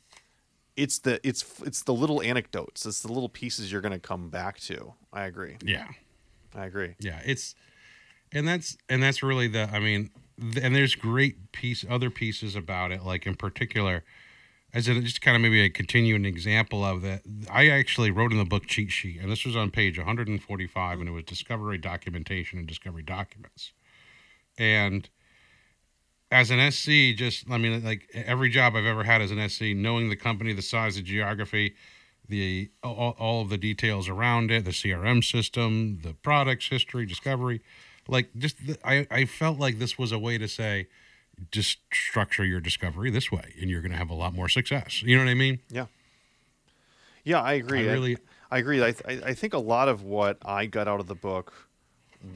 it's 0.76 0.98
the 1.00 1.20
it's 1.26 1.44
it's 1.64 1.82
the 1.82 1.94
little 1.94 2.22
anecdotes. 2.22 2.86
It's 2.86 3.00
the 3.00 3.12
little 3.12 3.28
pieces 3.28 3.70
you're 3.70 3.80
going 3.80 3.92
to 3.92 3.98
come 3.98 4.30
back 4.30 4.58
to. 4.60 4.94
I 5.12 5.24
agree. 5.24 5.56
Yeah. 5.64 5.86
I 6.54 6.66
agree. 6.66 6.94
Yeah, 6.98 7.20
it's 7.24 7.54
and 8.32 8.46
that's 8.46 8.76
and 8.88 9.02
that's 9.02 9.22
really 9.22 9.48
the 9.48 9.68
I 9.72 9.78
mean, 9.78 10.10
and 10.38 10.74
there's 10.74 10.94
great 10.94 11.52
piece 11.52 11.84
other 11.88 12.10
pieces 12.10 12.56
about 12.56 12.92
it. 12.92 13.04
Like 13.04 13.26
in 13.26 13.34
particular, 13.34 14.04
as 14.74 14.88
in 14.88 15.04
just 15.04 15.20
kind 15.20 15.36
of 15.36 15.42
maybe 15.42 15.60
a 15.60 15.68
continuing 15.68 16.24
example 16.24 16.84
of 16.84 17.02
that. 17.02 17.22
I 17.50 17.68
actually 17.68 18.10
wrote 18.10 18.32
in 18.32 18.38
the 18.38 18.44
book 18.44 18.66
cheat 18.66 18.90
sheet, 18.90 19.20
and 19.20 19.30
this 19.30 19.44
was 19.44 19.54
on 19.54 19.70
page 19.70 19.98
145, 19.98 21.00
and 21.00 21.08
it 21.08 21.12
was 21.12 21.24
discovery 21.24 21.78
documentation 21.78 22.58
and 22.58 22.66
discovery 22.66 23.02
documents. 23.02 23.72
And 24.58 25.08
as 26.30 26.50
an 26.50 26.70
SC, 26.70 27.14
just 27.14 27.50
I 27.50 27.58
mean, 27.58 27.84
like 27.84 28.08
every 28.14 28.48
job 28.48 28.74
I've 28.74 28.86
ever 28.86 29.04
had 29.04 29.20
as 29.20 29.30
an 29.30 29.48
SC, 29.48 29.74
knowing 29.74 30.08
the 30.08 30.16
company, 30.16 30.54
the 30.54 30.62
size, 30.62 30.96
the 30.96 31.02
geography, 31.02 31.74
the 32.28 32.70
all, 32.82 33.14
all 33.18 33.42
of 33.42 33.50
the 33.50 33.58
details 33.58 34.08
around 34.08 34.50
it, 34.50 34.64
the 34.64 34.70
CRM 34.70 35.22
system, 35.22 36.00
the 36.02 36.14
products 36.14 36.68
history, 36.68 37.04
discovery, 37.04 37.60
like 38.08 38.30
just 38.36 38.66
the, 38.66 38.78
I 38.84 39.06
I 39.10 39.24
felt 39.26 39.58
like 39.58 39.78
this 39.78 39.98
was 39.98 40.12
a 40.12 40.18
way 40.18 40.38
to 40.38 40.48
say, 40.48 40.88
just 41.50 41.78
structure 41.92 42.44
your 42.44 42.60
discovery 42.60 43.10
this 43.10 43.32
way, 43.32 43.54
and 43.60 43.70
you're 43.70 43.80
going 43.80 43.92
to 43.92 43.98
have 43.98 44.10
a 44.10 44.14
lot 44.14 44.34
more 44.34 44.48
success. 44.48 45.02
You 45.02 45.16
know 45.16 45.24
what 45.24 45.30
I 45.30 45.34
mean? 45.34 45.60
Yeah. 45.70 45.86
Yeah, 47.24 47.40
I 47.40 47.54
agree. 47.54 47.88
I 47.88 47.92
really- 47.92 48.18
I 48.50 48.58
agree. 48.58 48.82
I, 48.84 48.88
I 49.08 49.20
I 49.28 49.34
think 49.34 49.54
a 49.54 49.58
lot 49.58 49.88
of 49.88 50.02
what 50.02 50.36
I 50.44 50.66
got 50.66 50.86
out 50.86 51.00
of 51.00 51.06
the 51.06 51.14
book 51.14 51.68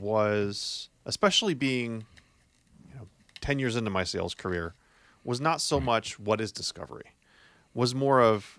was, 0.00 0.88
especially 1.04 1.52
being, 1.52 2.06
you 2.88 2.94
know, 2.94 3.06
ten 3.42 3.58
years 3.58 3.76
into 3.76 3.90
my 3.90 4.02
sales 4.02 4.34
career, 4.34 4.75
was 5.25 5.42
not 5.42 5.60
so 5.60 5.76
mm-hmm. 5.76 5.86
much 5.86 6.18
what 6.18 6.40
is 6.40 6.52
discovery, 6.52 7.12
was 7.75 7.94
more 7.94 8.22
of, 8.22 8.58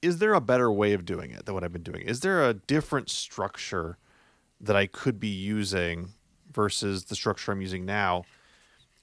is 0.00 0.18
there 0.18 0.32
a 0.32 0.40
better 0.40 0.72
way 0.72 0.94
of 0.94 1.04
doing 1.04 1.30
it 1.30 1.44
than 1.44 1.54
what 1.54 1.62
I've 1.62 1.74
been 1.74 1.82
doing? 1.82 2.02
Is 2.02 2.20
there 2.20 2.48
a 2.48 2.54
different 2.54 3.10
structure 3.10 3.98
that 4.58 4.74
I 4.74 4.86
could 4.86 5.20
be 5.20 5.28
using 5.28 6.14
versus 6.50 7.04
the 7.04 7.14
structure 7.14 7.52
I'm 7.52 7.60
using 7.60 7.84
now? 7.84 8.24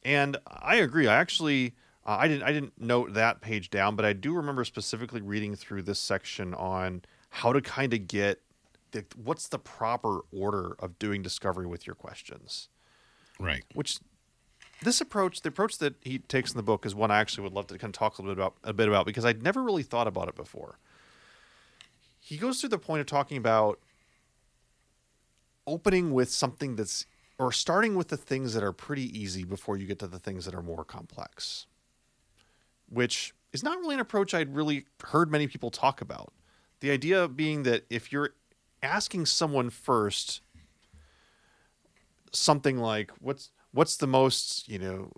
And 0.04 0.38
I 0.48 0.76
agree. 0.76 1.08
I 1.08 1.16
actually 1.16 1.76
uh, 2.06 2.18
I 2.20 2.28
didn't 2.28 2.44
I 2.44 2.52
didn't 2.52 2.80
note 2.80 3.14
that 3.14 3.42
page 3.42 3.70
down, 3.70 3.96
but 3.96 4.06
I 4.06 4.14
do 4.14 4.34
remember 4.34 4.64
specifically 4.64 5.22
reading 5.22 5.56
through 5.56 5.84
this 5.84 6.00
section 6.00 6.54
on 6.54 7.04
how 7.30 7.54
to 7.54 7.62
kind 7.62 7.94
of 7.94 8.08
get 8.08 8.42
the, 8.92 9.06
what's 9.16 9.48
the 9.48 9.60
proper 9.60 10.22
order 10.32 10.76
of 10.80 10.98
doing 10.98 11.22
discovery 11.22 11.68
with 11.68 11.86
your 11.86 11.96
questions. 11.96 12.70
Right. 13.40 13.64
Which 13.74 14.00
this 14.82 15.02
approach, 15.02 15.42
the 15.42 15.50
approach 15.50 15.78
that 15.78 15.96
he 16.02 16.20
takes 16.20 16.52
in 16.52 16.58
the 16.58 16.64
book, 16.64 16.86
is 16.86 16.96
one 16.96 17.12
I 17.12 17.20
actually 17.20 17.44
would 17.44 17.54
love 17.54 17.68
to 17.68 17.78
kind 17.78 17.94
of 17.94 18.00
talk 18.00 18.18
a 18.18 18.22
little 18.22 18.36
bit 18.36 18.42
about 18.42 18.56
a 18.64 18.74
bit 18.74 18.88
about 18.88 19.06
because 19.06 19.26
I'd 19.26 19.44
never 19.44 19.62
really 19.62 19.84
thought 19.84 20.08
about 20.08 20.28
it 20.28 20.36
before. 20.36 20.80
He 22.20 22.38
goes 22.38 22.60
through 22.60 22.70
the 22.70 22.80
point 22.80 23.02
of 23.02 23.06
talking 23.06 23.38
about 23.38 23.80
opening 25.68 26.12
with 26.12 26.32
something 26.32 26.76
that's 26.76 27.06
or 27.40 27.54
starting 27.54 27.96
with 27.96 28.10
the 28.10 28.18
things 28.18 28.54
that 28.54 28.64
are 28.64 28.74
pretty 28.74 29.18
easy 29.18 29.46
before 29.46 29.78
you 29.78 29.88
get 29.88 29.98
to 30.00 30.08
the 30.08 30.20
things 30.20 30.46
that 30.46 30.54
are 30.54 30.62
more 30.62 30.84
complex, 30.84 31.66
which 32.90 33.34
is 33.54 33.64
not 33.64 33.80
really 33.80 33.96
an 33.96 34.02
approach 34.02 34.34
I'd 34.34 34.54
really 34.54 34.86
heard 35.06 35.32
many 35.32 35.48
people 35.48 35.72
talk 35.72 36.02
about. 36.02 36.34
The 36.82 36.92
idea 36.92 37.28
being 37.30 37.64
that 37.64 37.86
if 37.90 38.12
you're 38.12 38.32
asking 38.84 39.26
someone 39.26 39.70
first 39.70 40.42
something 42.32 42.78
like 42.78 43.12
what's 43.20 43.52
what's 43.72 43.98
the 43.98 44.08
most, 44.08 44.68
you 44.68 44.78
know, 44.78 45.12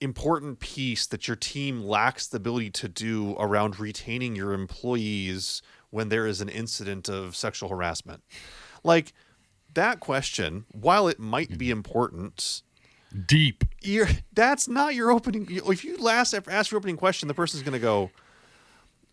important 0.00 0.60
piece 0.60 1.06
that 1.06 1.26
your 1.26 1.36
team 1.36 1.82
lacks 1.82 2.26
the 2.26 2.36
ability 2.36 2.70
to 2.70 2.88
do 2.88 3.34
around 3.38 3.78
retaining 3.78 4.36
your 4.36 4.52
employees 4.52 5.62
when 5.90 6.08
there 6.08 6.26
is 6.26 6.40
an 6.40 6.48
incident 6.48 7.08
of 7.08 7.34
sexual 7.34 7.68
harassment. 7.68 8.22
Like 8.84 9.12
that 9.78 10.00
question, 10.00 10.66
while 10.72 11.06
it 11.06 11.20
might 11.20 11.56
be 11.56 11.70
important, 11.70 12.62
Deep. 13.26 13.64
you're 13.80 14.08
that's 14.32 14.66
not 14.66 14.94
your 14.96 15.10
opening. 15.12 15.46
If 15.48 15.84
you 15.84 15.96
last 15.98 16.34
ask 16.34 16.70
your 16.70 16.78
opening 16.78 16.96
question, 16.96 17.28
the 17.28 17.34
person's 17.34 17.62
going 17.62 17.74
to 17.74 17.78
go, 17.78 18.10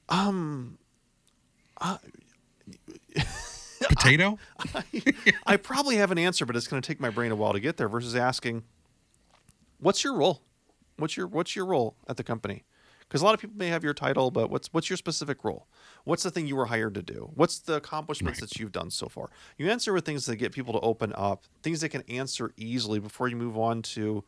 um, 0.09 0.79
Potato? 3.87 4.39
I 5.45 5.57
probably 5.57 5.97
have 5.97 6.09
an 6.11 6.17
answer, 6.17 6.45
but 6.47 6.55
it's 6.55 6.67
going 6.67 6.81
to 6.81 6.87
take 6.87 6.99
my 6.99 7.11
brain 7.11 7.31
a 7.31 7.35
while 7.35 7.53
to 7.53 7.59
get 7.59 7.77
there. 7.77 7.87
Versus 7.87 8.15
asking, 8.15 8.63
"What's 9.79 10.03
your 10.03 10.15
role? 10.15 10.41
What's 10.97 11.15
your 11.15 11.27
what's 11.27 11.55
your 11.55 11.67
role 11.67 11.95
at 12.07 12.17
the 12.17 12.23
company?" 12.23 12.63
Because 13.07 13.21
a 13.21 13.25
lot 13.25 13.33
of 13.33 13.39
people 13.39 13.55
may 13.57 13.67
have 13.67 13.83
your 13.83 13.93
title, 13.93 14.31
but 14.31 14.49
what's 14.49 14.67
what's 14.73 14.89
your 14.89 14.97
specific 14.97 15.43
role? 15.43 15.67
What's 16.05 16.23
the 16.23 16.31
thing 16.31 16.47
you 16.47 16.55
were 16.55 16.65
hired 16.65 16.95
to 16.95 17.03
do? 17.03 17.29
What's 17.35 17.59
the 17.59 17.75
accomplishments 17.75 18.41
Right. 18.41 18.49
that 18.49 18.59
you've 18.59 18.71
done 18.71 18.89
so 18.89 19.07
far? 19.07 19.29
You 19.57 19.69
answer 19.69 19.93
with 19.93 20.05
things 20.05 20.25
that 20.25 20.37
get 20.37 20.51
people 20.51 20.73
to 20.73 20.79
open 20.79 21.13
up, 21.15 21.45
things 21.61 21.81
they 21.81 21.89
can 21.89 22.01
answer 22.09 22.51
easily 22.57 22.99
before 22.99 23.27
you 23.27 23.35
move 23.35 23.57
on 23.57 23.81
to 23.83 24.23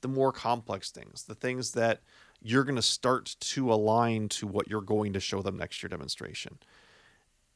the 0.00 0.08
more 0.08 0.32
complex 0.32 0.90
things, 0.90 1.24
the 1.24 1.34
things 1.34 1.72
that 1.72 2.00
you're 2.40 2.64
going 2.64 2.76
to 2.76 2.82
start 2.82 3.36
to 3.38 3.72
align 3.72 4.28
to 4.28 4.46
what 4.46 4.68
you're 4.68 4.80
going 4.80 5.12
to 5.12 5.20
show 5.20 5.42
them 5.42 5.56
next 5.56 5.82
year 5.82 5.88
demonstration. 5.88 6.58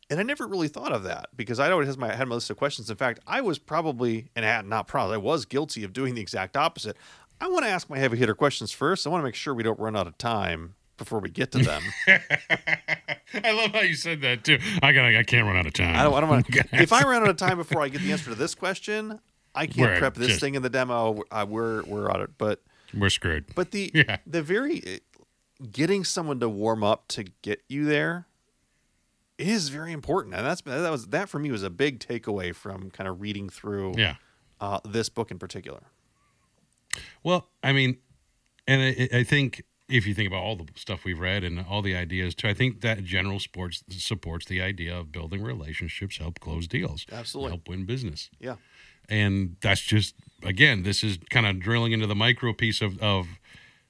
And 0.08 0.20
I 0.20 0.22
never 0.22 0.46
really 0.46 0.68
thought 0.68 0.92
of 0.92 1.02
that 1.02 1.30
because 1.36 1.58
I 1.58 1.72
always 1.72 1.88
had 1.88 1.98
my, 1.98 2.14
had 2.14 2.28
my 2.28 2.36
list 2.36 2.48
of 2.50 2.56
questions. 2.56 2.88
In 2.88 2.96
fact, 2.96 3.18
I 3.26 3.40
was 3.40 3.58
probably, 3.58 4.30
and 4.36 4.46
I 4.46 4.62
not 4.62 4.86
proud, 4.86 5.12
I 5.12 5.16
was 5.16 5.44
guilty 5.44 5.82
of 5.82 5.92
doing 5.92 6.14
the 6.14 6.20
exact 6.20 6.56
opposite. 6.56 6.96
I 7.40 7.48
want 7.48 7.64
to 7.64 7.70
ask 7.70 7.88
my 7.90 7.98
heavy 7.98 8.16
hitter 8.16 8.34
questions 8.34 8.72
first. 8.72 9.06
I 9.06 9.10
want 9.10 9.20
to 9.22 9.24
make 9.24 9.34
sure 9.34 9.54
we 9.54 9.62
don't 9.62 9.78
run 9.78 9.96
out 9.96 10.06
of 10.06 10.16
time 10.18 10.74
before 10.96 11.18
we 11.20 11.28
get 11.28 11.52
to 11.52 11.58
them. 11.58 11.82
I 12.08 13.52
love 13.52 13.72
how 13.72 13.80
you 13.82 13.94
said 13.94 14.22
that 14.22 14.44
too. 14.44 14.58
I 14.82 14.92
got. 14.92 15.04
I 15.04 15.22
can't 15.22 15.46
run 15.46 15.56
out 15.56 15.66
of 15.66 15.72
time. 15.74 15.94
I 15.96 16.02
don't, 16.04 16.14
I 16.14 16.20
don't 16.20 16.30
want 16.30 16.46
to. 16.46 16.64
If 16.82 16.92
I 16.92 17.02
run 17.02 17.22
out 17.22 17.28
of 17.28 17.36
time 17.36 17.58
before 17.58 17.82
I 17.82 17.88
get 17.88 18.00
the 18.00 18.12
answer 18.12 18.30
to 18.30 18.34
this 18.34 18.54
question, 18.54 19.20
I 19.54 19.66
can't 19.66 19.78
We're 19.90 19.98
prep 19.98 20.14
this 20.14 20.28
just- 20.28 20.40
thing 20.40 20.54
in 20.54 20.62
the 20.62 20.70
demo. 20.70 21.22
Uh, 21.30 21.44
we're 21.48 21.82
we're 21.84 22.10
on 22.10 22.22
it. 22.22 22.30
But 22.38 22.62
We're 22.94 23.10
screwed. 23.10 23.54
but 23.54 23.70
the 23.72 23.90
Yeah. 23.94 24.18
the 24.26 24.42
very 24.42 25.00
getting 25.70 26.04
someone 26.04 26.40
to 26.40 26.48
warm 26.48 26.82
up 26.82 27.08
to 27.08 27.24
get 27.42 27.62
you 27.68 27.84
there 27.84 28.26
is 29.38 29.68
very 29.68 29.92
important, 29.92 30.34
and 30.34 30.46
that's 30.46 30.62
that 30.62 30.90
was 30.90 31.08
that 31.08 31.28
for 31.28 31.38
me 31.38 31.50
was 31.50 31.62
a 31.62 31.70
big 31.70 32.00
takeaway 32.00 32.54
from 32.54 32.90
kind 32.90 33.06
of 33.08 33.20
reading 33.20 33.50
through 33.50 33.94
Yeah. 33.98 34.14
uh, 34.62 34.80
this 34.86 35.10
book 35.10 35.30
in 35.30 35.38
particular. 35.38 35.82
Well, 37.26 37.48
I 37.60 37.72
mean, 37.72 37.98
and 38.68 38.80
I, 38.80 39.18
I 39.18 39.24
think 39.24 39.64
if 39.88 40.06
you 40.06 40.14
think 40.14 40.28
about 40.28 40.44
all 40.44 40.54
the 40.54 40.66
stuff 40.76 41.04
we've 41.04 41.18
read 41.18 41.42
and 41.42 41.58
all 41.68 41.82
the 41.82 41.96
ideas 41.96 42.36
too, 42.36 42.46
I 42.46 42.54
think 42.54 42.82
that 42.82 43.02
general 43.02 43.40
sports 43.40 43.82
supports 43.90 44.46
the 44.46 44.62
idea 44.62 44.96
of 44.96 45.10
building 45.10 45.42
relationships, 45.42 46.18
help 46.18 46.38
close 46.38 46.68
deals, 46.68 47.04
Absolutely. 47.10 47.50
help 47.50 47.68
win 47.68 47.84
business. 47.84 48.30
Yeah, 48.38 48.56
and 49.08 49.56
that's 49.60 49.80
just 49.80 50.14
again 50.44 50.84
this 50.84 51.02
is 51.02 51.18
kind 51.28 51.46
of 51.46 51.58
drilling 51.58 51.90
into 51.90 52.06
the 52.06 52.14
micro 52.14 52.52
piece 52.52 52.80
of, 52.80 52.96
of 53.02 53.26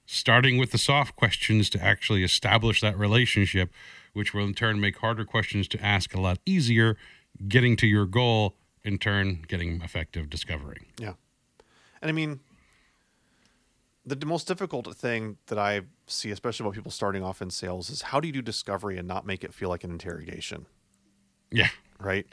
starting 0.06 0.56
with 0.56 0.72
the 0.72 0.78
soft 0.78 1.14
questions 1.14 1.68
to 1.70 1.84
actually 1.84 2.24
establish 2.24 2.80
that 2.80 2.98
relationship 2.98 3.70
which 4.14 4.32
will 4.32 4.44
in 4.44 4.54
turn 4.54 4.80
make 4.80 4.96
harder 4.98 5.26
questions 5.26 5.68
to 5.68 5.84
ask 5.84 6.14
a 6.14 6.20
lot 6.20 6.38
easier 6.46 6.96
getting 7.48 7.76
to 7.76 7.86
your 7.86 8.06
goal 8.06 8.56
in 8.82 8.96
turn 8.96 9.44
getting 9.46 9.82
effective 9.82 10.30
discovery 10.30 10.80
yeah, 10.98 11.14
and 12.00 12.08
I 12.08 12.12
mean. 12.12 12.40
The 14.06 14.24
most 14.24 14.46
difficult 14.46 14.94
thing 14.94 15.38
that 15.46 15.58
I 15.58 15.80
see, 16.06 16.30
especially 16.30 16.64
about 16.64 16.74
people 16.74 16.92
starting 16.92 17.24
off 17.24 17.42
in 17.42 17.50
sales, 17.50 17.90
is 17.90 18.02
how 18.02 18.20
do 18.20 18.28
you 18.28 18.32
do 18.32 18.40
discovery 18.40 18.98
and 18.98 19.08
not 19.08 19.26
make 19.26 19.42
it 19.42 19.52
feel 19.52 19.68
like 19.68 19.82
an 19.82 19.90
interrogation? 19.90 20.66
yeah 21.50 21.68
right? 21.98 22.26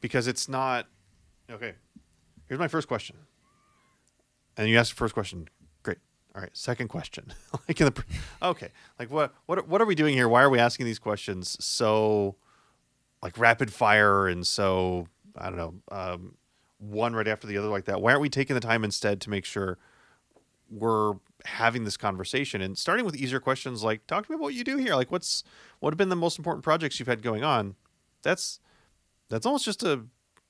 Because 0.00 0.26
it's 0.26 0.48
not 0.48 0.86
okay. 1.50 1.74
Here's 2.46 2.58
my 2.58 2.68
first 2.68 2.88
question, 2.88 3.16
and 4.56 4.68
you 4.68 4.78
ask 4.78 4.90
the 4.90 4.96
first 4.96 5.14
question. 5.14 5.48
Great. 5.82 5.98
All 6.34 6.42
right. 6.42 6.50
Second 6.52 6.88
question. 6.88 7.32
like 7.68 7.80
in 7.80 7.86
the 7.86 8.04
okay. 8.42 8.68
Like 8.98 9.10
what 9.10 9.34
what 9.46 9.66
what 9.68 9.80
are 9.80 9.86
we 9.86 9.94
doing 9.94 10.14
here? 10.14 10.28
Why 10.28 10.42
are 10.42 10.50
we 10.50 10.58
asking 10.58 10.86
these 10.86 10.98
questions 10.98 11.62
so 11.64 12.36
like 13.22 13.38
rapid 13.38 13.72
fire 13.72 14.26
and 14.26 14.46
so 14.46 15.08
I 15.36 15.48
don't 15.50 15.56
know 15.56 15.74
um, 15.90 16.36
one 16.78 17.14
right 17.14 17.28
after 17.28 17.46
the 17.46 17.56
other 17.56 17.68
like 17.68 17.86
that? 17.86 18.00
Why 18.00 18.12
aren't 18.12 18.22
we 18.22 18.28
taking 18.28 18.54
the 18.54 18.60
time 18.60 18.84
instead 18.84 19.20
to 19.22 19.30
make 19.30 19.44
sure 19.44 19.78
we're 20.74 21.14
having 21.44 21.84
this 21.84 21.96
conversation 21.96 22.60
and 22.60 22.76
starting 22.76 23.04
with 23.04 23.14
easier 23.16 23.38
questions 23.40 23.82
like 23.82 24.06
talk 24.06 24.24
to 24.26 24.32
me 24.32 24.34
about 24.34 24.44
what 24.44 24.54
you 24.54 24.64
do 24.64 24.76
here. 24.78 24.94
Like 24.94 25.12
what's 25.12 25.44
what 25.80 25.92
have 25.92 25.98
been 25.98 26.08
the 26.08 26.16
most 26.16 26.38
important 26.38 26.64
projects 26.64 26.98
you've 26.98 27.08
had 27.08 27.22
going 27.22 27.44
on? 27.44 27.76
That's 28.22 28.60
that's 29.28 29.46
almost 29.46 29.64
just 29.64 29.82
a 29.82 30.04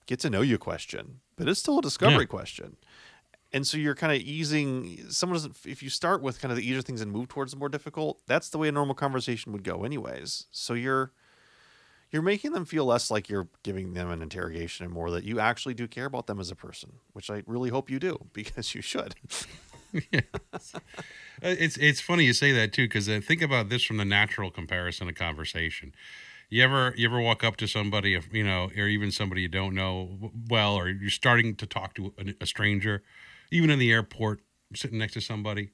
get 0.07 0.21
to 0.21 0.31
know 0.31 0.41
you 0.43 0.59
question 0.59 1.21
but 1.37 1.49
it's 1.49 1.59
still 1.61 1.79
a 1.79 1.83
discovery 1.83 2.19
Yeah. 2.25 2.25
question. 2.27 2.77
And 3.53 3.67
so 3.67 3.77
you're 3.77 3.95
kind 3.97 4.13
of 4.13 4.21
easing 4.21 4.99
someone 5.11 5.35
doesn't 5.37 5.57
if 5.67 5.83
you 5.83 5.89
start 5.91 6.23
with 6.23 6.41
kind 6.41 6.51
of 6.53 6.57
the 6.59 6.65
easier 6.65 6.83
things 6.83 7.01
and 7.01 7.11
move 7.11 7.29
towards 7.29 7.53
the 7.53 7.59
more 7.59 7.69
difficult 7.69 8.21
that's 8.27 8.49
the 8.51 8.59
way 8.59 8.69
a 8.69 8.73
normal 8.73 8.95
conversation 8.95 9.53
would 9.53 9.65
go 9.65 9.85
anyways. 9.85 10.47
So 10.51 10.75
you're 10.75 11.13
you're 12.13 12.23
making 12.23 12.53
them 12.53 12.65
feel 12.65 12.85
less 12.85 13.11
like 13.11 13.29
you're 13.29 13.49
giving 13.65 13.95
them 13.95 14.09
an 14.11 14.23
interrogation 14.23 14.85
and 14.85 14.95
more 14.95 15.11
that 15.11 15.25
you 15.25 15.41
actually 15.41 15.75
do 15.75 15.89
care 15.89 16.05
about 16.07 16.29
them 16.29 16.39
as 16.39 16.49
a 16.49 16.55
person 16.55 16.93
which 17.13 17.29
i 17.29 17.43
really 17.45 17.71
hope 17.71 17.91
you 17.91 17.99
do 17.99 18.27
because 18.33 18.73
you 18.75 18.81
should 18.81 19.17
Uh, 21.43 21.49
it's 21.59 21.77
it's 21.77 22.01
funny 22.01 22.25
you 22.25 22.33
say 22.33 22.53
that 22.53 22.73
too 22.73 22.85
because 22.85 23.09
uh, 23.09 23.21
think 23.23 23.43
about 23.43 23.69
this 23.69 23.83
from 23.85 23.97
the 23.97 24.05
natural 24.05 24.51
comparison 24.51 25.09
of 25.09 25.15
conversation 25.17 25.93
you 26.49 26.63
ever 26.63 26.95
you 26.97 27.07
ever 27.07 27.21
walk 27.21 27.43
up 27.43 27.57
to 27.57 27.67
somebody 27.67 28.15
if 28.15 28.33
you 28.33 28.45
know 28.45 28.71
or 28.77 28.87
even 28.87 29.11
somebody 29.11 29.43
you 29.43 29.49
don't 29.49 29.75
know 29.75 30.31
well 30.49 30.77
or 30.77 30.89
you're 30.89 31.11
starting 31.11 31.55
to 31.57 31.67
talk 31.67 31.93
to 31.95 32.15
a, 32.17 32.35
a 32.41 32.47
stranger 32.47 33.03
even 33.51 33.69
in 33.69 33.79
the 33.81 33.91
airport 33.91 34.41
sitting 34.75 34.99
next 34.99 35.15
to 35.15 35.21
somebody 35.21 35.73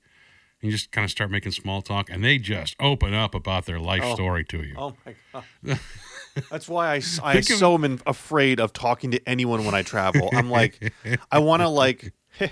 and 0.61 0.71
you 0.71 0.73
just 0.73 0.91
kind 0.93 1.05
of 1.05 1.11
start 1.11 1.31
making 1.31 1.53
small 1.53 1.83
talk 1.83 2.09
and 2.11 2.25
they 2.25 2.39
just 2.39 2.75
open 2.81 3.13
up 3.15 3.35
about 3.35 3.67
their 3.67 3.79
life 3.79 4.03
Oh. 4.05 4.15
story 4.15 4.45
to 4.45 4.63
you 4.63 4.75
Oh 4.77 4.97
my 5.05 5.15
god. 5.33 5.79
That's 6.51 6.69
why 6.69 6.95
I, 6.95 7.03
I 7.23 7.35
of, 7.37 7.45
so 7.45 7.75
am 7.75 8.01
afraid 8.07 8.59
of 8.61 8.73
talking 8.73 9.13
to 9.13 9.29
anyone 9.29 9.65
when 9.65 9.75
I 9.75 9.83
travel. 9.83 10.31
I'm 10.35 10.51
like, 10.51 10.93
I 11.31 11.39
want 11.39 11.63
to 11.63 11.69
like, 11.69 12.13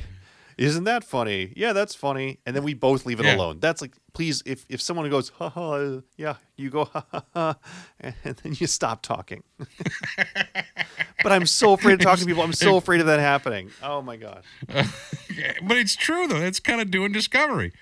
isn't 0.58 0.84
that 0.84 1.04
funny? 1.04 1.52
Yeah, 1.56 1.72
that's 1.72 1.94
funny. 1.94 2.40
And 2.44 2.54
then 2.54 2.64
we 2.64 2.74
both 2.74 3.06
leave 3.06 3.20
it 3.20 3.26
Yeah. 3.26 3.36
alone. 3.36 3.60
That's 3.60 3.80
like, 3.80 3.92
please, 4.12 4.42
if 4.44 4.66
if 4.68 4.80
someone 4.82 5.08
goes, 5.08 5.30
ha 5.30 5.48
ha, 5.48 6.00
yeah, 6.16 6.34
you 6.56 6.68
go, 6.70 6.84
ha 6.84 7.04
ha 7.12 7.24
ha, 7.32 7.56
and 8.00 8.14
then 8.42 8.54
you 8.58 8.66
stop 8.66 9.00
talking. 9.02 9.42
but 11.22 11.32
I'm 11.32 11.46
so 11.46 11.72
afraid 11.72 11.94
of 11.94 12.00
talking 12.00 12.22
to 12.22 12.26
people. 12.26 12.42
I'm 12.42 12.52
so 12.52 12.76
afraid 12.82 13.00
of 13.00 13.06
that 13.06 13.20
happening. 13.20 13.70
Oh 13.82 14.02
my 14.02 14.16
gosh. 14.16 14.44
but 14.68 15.76
it's 15.76 15.96
true 15.96 16.26
though. 16.26 16.36
It's 16.42 16.60
kind 16.60 16.80
of 16.80 16.90
doing 16.90 17.12
discovery, 17.12 17.72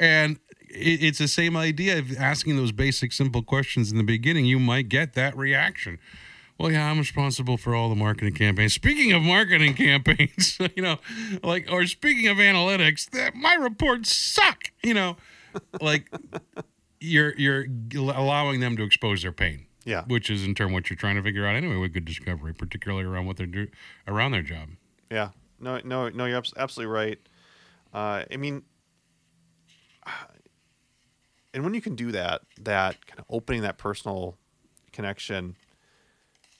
and 0.00 0.38
it, 0.70 1.02
it's 1.02 1.18
the 1.18 1.28
same 1.28 1.56
idea 1.56 1.98
of 1.98 2.16
asking 2.16 2.56
those 2.56 2.72
basic, 2.72 3.12
simple 3.12 3.42
questions 3.42 3.90
in 3.92 3.98
the 3.98 4.04
beginning. 4.04 4.44
You 4.46 4.58
might 4.58 4.88
get 4.88 5.14
that 5.14 5.36
reaction. 5.36 5.98
Well, 6.58 6.70
yeah, 6.70 6.88
I'm 6.88 6.98
responsible 6.98 7.56
for 7.56 7.74
all 7.74 7.88
the 7.88 7.96
marketing 7.96 8.34
campaigns. 8.34 8.74
Speaking 8.74 9.12
of 9.12 9.22
marketing 9.22 9.74
campaigns, 9.74 10.58
you 10.76 10.82
know, 10.82 10.98
like, 11.42 11.66
or 11.70 11.84
speaking 11.86 12.28
of 12.28 12.36
analytics, 12.36 13.10
that 13.10 13.34
my 13.34 13.54
reports 13.54 14.14
suck. 14.14 14.70
You 14.82 14.94
know, 14.94 15.16
like 15.80 16.08
you're 17.00 17.34
you're 17.36 17.66
allowing 17.94 18.60
them 18.60 18.76
to 18.76 18.82
expose 18.84 19.22
their 19.22 19.32
pain. 19.32 19.66
Yeah. 19.86 20.04
which 20.06 20.30
is 20.30 20.44
in 20.44 20.54
turn 20.54 20.72
what 20.72 20.88
you're 20.88 20.96
trying 20.96 21.16
to 21.16 21.22
figure 21.22 21.46
out 21.46 21.56
anyway 21.56 21.76
with 21.76 21.92
good 21.92 22.06
discovery, 22.06 22.54
particularly 22.54 23.04
around 23.04 23.26
what 23.26 23.36
they're 23.36 23.44
do 23.44 23.68
around 24.08 24.30
their 24.32 24.40
job. 24.40 24.70
Yeah. 25.10 25.28
No, 25.60 25.78
no, 25.84 26.08
no. 26.08 26.24
You're 26.24 26.42
absolutely 26.56 26.86
right. 26.90 27.18
Uh, 27.92 28.24
I 28.32 28.36
mean, 28.38 28.62
and 31.52 31.62
when 31.62 31.74
you 31.74 31.80
can 31.80 31.94
do 31.94 32.12
that, 32.12 32.42
that 32.62 33.04
kind 33.06 33.18
of 33.18 33.26
opening 33.28 33.62
that 33.62 33.76
personal 33.78 34.36
connection, 34.92 35.56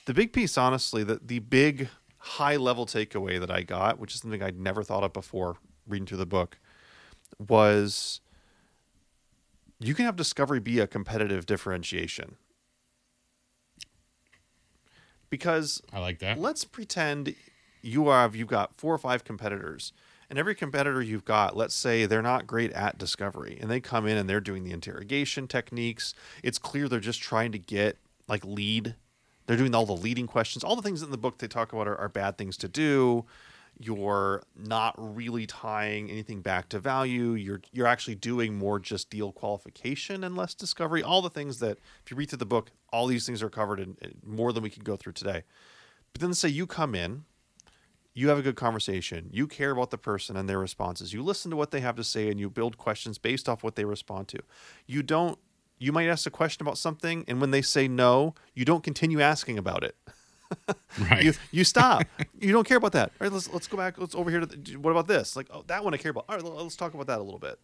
the 0.07 0.15
big 0.15 0.33
piece, 0.33 0.59
honestly, 0.59 1.05
the 1.05 1.21
the 1.25 1.39
big 1.39 1.89
high 2.19 2.57
level 2.57 2.87
takeaway 2.87 3.39
that 3.39 3.51
I 3.51 3.63
got, 3.63 3.99
which 3.99 4.15
is 4.15 4.21
something 4.21 4.43
I'd 4.43 4.59
never 4.59 4.83
thought 4.83 5.05
of 5.05 5.13
before 5.13 5.57
reading 5.87 6.07
through 6.07 6.19
the 6.19 6.27
book, 6.27 6.59
was 7.39 8.21
you 9.79 9.95
can 9.95 10.05
have 10.07 10.17
discovery 10.17 10.61
be 10.61 10.79
a 10.79 10.87
competitive 10.87 11.47
differentiation. 11.47 12.37
Because 15.29 15.83
I 15.93 15.99
like 15.99 16.21
that. 16.21 16.39
let's 16.39 16.65
pretend 16.65 17.35
you 17.83 18.09
have 18.09 18.37
you've 18.37 18.49
got 18.49 18.75
four 18.77 18.95
or 18.95 18.99
five 18.99 19.25
competitors, 19.25 19.93
and 20.31 20.39
every 20.39 20.55
competitor 20.55 21.03
you've 21.03 21.25
got, 21.25 21.57
let's 21.57 21.75
say 21.75 22.07
they're 22.07 22.23
not 22.23 22.47
great 22.47 22.73
at 22.73 22.99
discovery, 22.99 23.59
and 23.61 23.71
they 23.71 23.81
come 23.81 24.07
in 24.07 24.17
and 24.17 24.31
they're 24.31 24.41
doing 24.41 24.65
the 24.65 24.71
interrogation 24.71 25.49
techniques. 25.49 26.15
It's 26.43 26.59
clear 26.59 26.89
they're 26.89 27.01
just 27.01 27.21
trying 27.21 27.53
to 27.53 27.59
get 27.59 27.99
like 28.29 28.45
lead. 28.45 28.95
They're 29.47 29.57
doing 29.57 29.75
all 29.75 29.87
the 29.87 29.93
leading 29.93 30.27
questions, 30.27 30.65
all 30.65 30.77
the 30.77 30.83
things 30.83 31.03
in 31.03 31.11
the 31.11 31.19
book 31.19 31.39
they 31.39 31.49
talk 31.49 31.73
about 31.73 31.87
are, 31.87 31.97
are 31.97 32.09
bad 32.09 32.39
things 32.39 32.57
to 32.59 32.69
do. 32.69 33.25
You're 33.79 34.43
not 34.57 34.95
really 34.97 35.47
tying 35.47 36.09
anything 36.09 36.41
back 36.41 36.69
to 36.69 36.79
value. 36.79 37.33
You're 37.33 37.61
you're 37.73 37.89
actually 37.89 38.15
doing 38.15 38.57
more 38.57 38.79
just 38.79 39.11
deal 39.11 39.33
qualification 39.33 40.23
and 40.23 40.37
less 40.37 40.55
discovery. 40.55 41.03
All 41.03 41.23
the 41.23 41.31
things 41.31 41.59
that 41.59 41.79
if 42.05 42.11
you 42.11 42.17
read 42.17 42.31
through 42.31 42.39
the 42.39 42.47
book, 42.47 42.71
all 42.93 43.09
these 43.09 43.27
things 43.27 43.43
are 43.43 43.51
covered 43.51 43.81
in, 43.81 43.97
in 44.01 44.15
more 44.25 44.53
than 44.53 44.63
we 44.63 44.71
can 44.71 44.85
go 44.85 44.97
through 44.97 45.15
today. 45.15 45.43
But 46.13 46.21
then 46.21 46.35
say 46.35 46.49
you 46.49 46.69
come 46.69 46.95
in, 46.95 47.25
you 48.15 48.29
have 48.29 48.39
a 48.39 48.43
good 48.43 48.55
conversation, 48.55 49.29
you 49.33 49.49
care 49.49 49.73
about 49.73 49.91
the 49.91 49.99
person 49.99 50.37
and 50.37 50.49
their 50.49 50.61
responses, 50.61 51.13
you 51.13 51.21
listen 51.25 51.51
to 51.51 51.57
what 51.57 51.73
they 51.73 51.81
have 51.81 51.97
to 51.97 52.05
say, 52.05 52.29
and 52.31 52.39
you 52.39 52.49
build 52.49 52.79
questions 52.79 53.19
based 53.19 53.49
off 53.49 53.65
what 53.65 53.75
they 53.75 53.85
respond 53.85 54.29
to. 54.29 54.39
You 54.87 55.03
don't. 55.03 55.39
You 55.85 55.93
might 55.93 56.09
ask 56.09 56.27
a 56.27 56.31
question 56.31 56.67
about 56.67 56.79
something, 56.79 57.27
and 57.29 57.43
when 57.43 57.51
they 57.51 57.61
say 57.61 57.89
no, 57.89 58.35
you 58.55 58.65
don't 58.65 58.83
continue 58.83 59.21
asking 59.21 59.59
about 59.59 59.85
it. 59.85 59.97
Right. 61.11 61.25
You 61.25 61.33
you 61.51 61.65
stop. 61.65 62.05
you 62.41 62.53
don't 62.53 62.67
care 62.67 62.77
about 62.77 62.93
that. 62.93 63.09
All 63.09 63.27
right, 63.27 63.33
let's 63.33 63.53
let's 63.53 63.67
go 63.67 63.77
back. 63.77 63.99
Let's 63.99 64.15
over 64.15 64.31
here 64.31 64.39
to 64.39 64.47
the, 64.47 64.77
what 64.77 64.93
about 64.93 65.09
this? 65.09 65.35
Like 65.35 65.49
oh, 65.51 65.65
that 65.67 65.83
one 65.83 65.93
I 65.93 65.97
care 65.97 66.13
about. 66.13 66.27
All 66.29 66.37
right, 66.37 66.45
let's 66.45 66.77
talk 66.77 66.95
about 66.95 67.09
that 67.09 67.19
a 67.19 67.23
little 67.23 67.41
bit. 67.41 67.59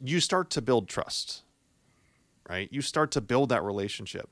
You 0.00 0.20
start 0.20 0.50
to 0.50 0.62
build 0.62 0.88
trust, 0.88 1.42
right? 2.48 2.68
You 2.70 2.80
start 2.80 3.10
to 3.12 3.20
build 3.20 3.48
that 3.48 3.64
relationship. 3.64 4.30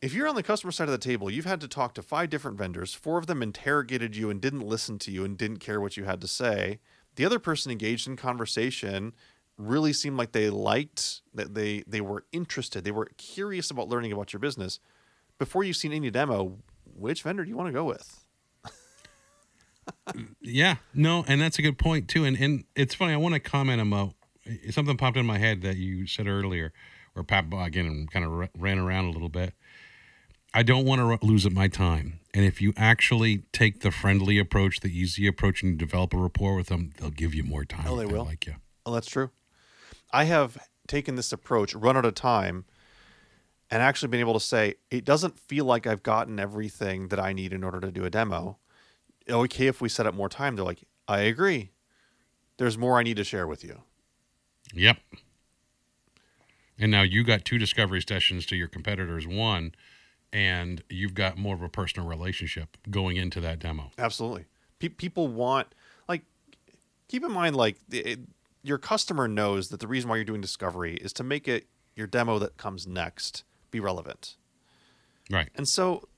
If 0.00 0.14
you're 0.14 0.28
on 0.28 0.36
the 0.36 0.44
customer 0.44 0.70
side 0.70 0.84
of 0.84 0.92
the 0.92 0.98
table, 0.98 1.28
you've 1.28 1.46
had 1.46 1.60
to 1.62 1.68
talk 1.68 1.94
to 1.94 2.02
five 2.02 2.30
different 2.30 2.58
vendors. 2.58 2.94
Four 2.94 3.18
of 3.18 3.26
them 3.26 3.42
interrogated 3.42 4.14
you 4.14 4.30
and 4.30 4.40
didn't 4.40 4.60
listen 4.60 5.00
to 5.00 5.10
you 5.10 5.24
and 5.24 5.36
didn't 5.36 5.58
care 5.58 5.80
what 5.80 5.96
you 5.96 6.04
had 6.04 6.20
to 6.20 6.28
say. 6.28 6.78
The 7.16 7.24
other 7.24 7.40
person 7.40 7.72
engaged 7.72 8.06
in 8.06 8.16
conversation 8.16 9.14
really 9.58 9.92
seemed 9.92 10.16
like 10.16 10.32
they 10.32 10.50
liked 10.50 11.22
that 11.34 11.54
they 11.54 11.84
they 11.86 12.00
were 12.00 12.24
interested. 12.32 12.84
They 12.84 12.90
were 12.90 13.10
curious 13.16 13.70
about 13.70 13.88
learning 13.88 14.12
about 14.12 14.32
your 14.32 14.40
business 14.40 14.80
before 15.38 15.64
you've 15.64 15.76
seen 15.76 15.92
any 15.92 16.10
demo, 16.10 16.58
which 16.94 17.22
vendor 17.22 17.44
do 17.44 17.50
you 17.50 17.56
want 17.56 17.68
to 17.68 17.72
go 17.72 17.84
with? 17.84 18.18
Yeah, 20.40 20.76
no, 20.94 21.24
and 21.26 21.40
that's 21.40 21.58
a 21.58 21.62
good 21.62 21.78
point 21.78 22.08
too. 22.08 22.24
And 22.24 22.36
and 22.36 22.64
it's 22.76 22.94
funny. 22.94 23.12
I 23.12 23.16
want 23.16 23.34
to 23.34 23.40
comment 23.40 23.80
about 23.80 24.14
eh, 24.46 24.70
something 24.70 24.96
popped 24.96 25.16
in 25.16 25.26
my 25.26 25.38
head 25.38 25.62
that 25.62 25.76
you 25.76 26.06
said 26.06 26.26
earlier, 26.26 26.72
or 27.14 27.22
Pat 27.22 27.46
again 27.52 27.86
and 27.86 28.10
kind 28.10 28.24
of 28.24 28.48
ran 28.58 28.78
around 28.78 29.06
a 29.06 29.10
little 29.10 29.28
bit. 29.28 29.54
I 30.54 30.62
don't 30.62 30.84
want 30.84 31.00
to 31.00 31.26
lose 31.26 31.48
my 31.50 31.68
time. 31.68 32.20
And 32.34 32.44
if 32.44 32.60
you 32.60 32.72
actually 32.76 33.44
take 33.52 33.80
the 33.80 33.90
friendly 33.90 34.38
approach, 34.38 34.80
the 34.80 34.88
easy 34.88 35.26
approach, 35.26 35.62
and 35.62 35.72
you 35.72 35.76
develop 35.78 36.12
a 36.12 36.18
rapport 36.18 36.56
with 36.56 36.66
them, 36.66 36.92
they'll 36.98 37.10
give 37.10 37.34
you 37.34 37.42
more 37.42 37.64
time. 37.64 37.86
Oh, 37.88 37.96
they 37.96 38.06
will? 38.06 38.24
like 38.24 38.46
you. 38.46 38.56
Oh, 38.84 38.92
that's 38.92 39.08
true. 39.08 39.30
I 40.12 40.24
have 40.24 40.58
taken 40.86 41.14
this 41.14 41.32
approach, 41.32 41.74
run 41.74 41.96
out 41.96 42.04
of 42.04 42.14
time, 42.14 42.64
and 43.70 43.82
actually 43.82 44.08
been 44.08 44.20
able 44.20 44.34
to 44.34 44.40
say 44.40 44.74
it 44.90 45.04
doesn't 45.04 45.38
feel 45.38 45.64
like 45.64 45.86
I've 45.86 46.02
gotten 46.02 46.38
everything 46.38 47.08
that 47.08 47.18
I 47.18 47.32
need 47.32 47.52
in 47.52 47.64
order 47.64 47.80
to 47.80 47.90
do 47.90 48.04
a 48.04 48.10
demo. 48.10 48.58
Okay, 49.28 49.66
if 49.66 49.80
we 49.80 49.88
set 49.88 50.06
up 50.06 50.14
more 50.14 50.28
time, 50.28 50.56
they're 50.56 50.64
like, 50.64 50.84
I 51.08 51.20
agree. 51.20 51.70
There's 52.58 52.76
more 52.76 52.98
I 52.98 53.02
need 53.02 53.16
to 53.16 53.24
share 53.24 53.46
with 53.46 53.64
you. 53.64 53.82
Yep. 54.74 54.98
And 56.78 56.90
now 56.90 57.02
you 57.02 57.24
got 57.24 57.44
two 57.44 57.58
discovery 57.58 58.02
sessions 58.06 58.44
to 58.46 58.56
your 58.56 58.68
competitors 58.68 59.26
one, 59.26 59.72
and 60.32 60.82
you've 60.88 61.14
got 61.14 61.38
more 61.38 61.54
of 61.54 61.62
a 61.62 61.68
personal 61.68 62.08
relationship 62.08 62.76
going 62.90 63.16
into 63.16 63.40
that 63.40 63.58
demo. 63.58 63.90
Absolutely. 63.98 64.46
Pe- 64.78 64.88
people 64.88 65.28
want 65.28 65.68
like 66.08 66.22
keep 67.08 67.24
in 67.24 67.32
mind 67.32 67.56
like 67.56 67.76
the, 67.88 67.98
it, 68.00 68.20
your 68.62 68.78
customer 68.78 69.28
knows 69.28 69.68
that 69.68 69.80
the 69.80 69.88
reason 69.88 70.08
why 70.08 70.16
you're 70.16 70.24
doing 70.24 70.40
discovery 70.40 70.94
is 70.94 71.12
to 71.14 71.24
make 71.24 71.48
it 71.48 71.66
your 71.96 72.06
demo 72.06 72.38
that 72.38 72.56
comes 72.56 72.86
next 72.86 73.44
be 73.70 73.80
relevant. 73.80 74.36
Right. 75.30 75.48
And 75.56 75.66
so 75.66 76.08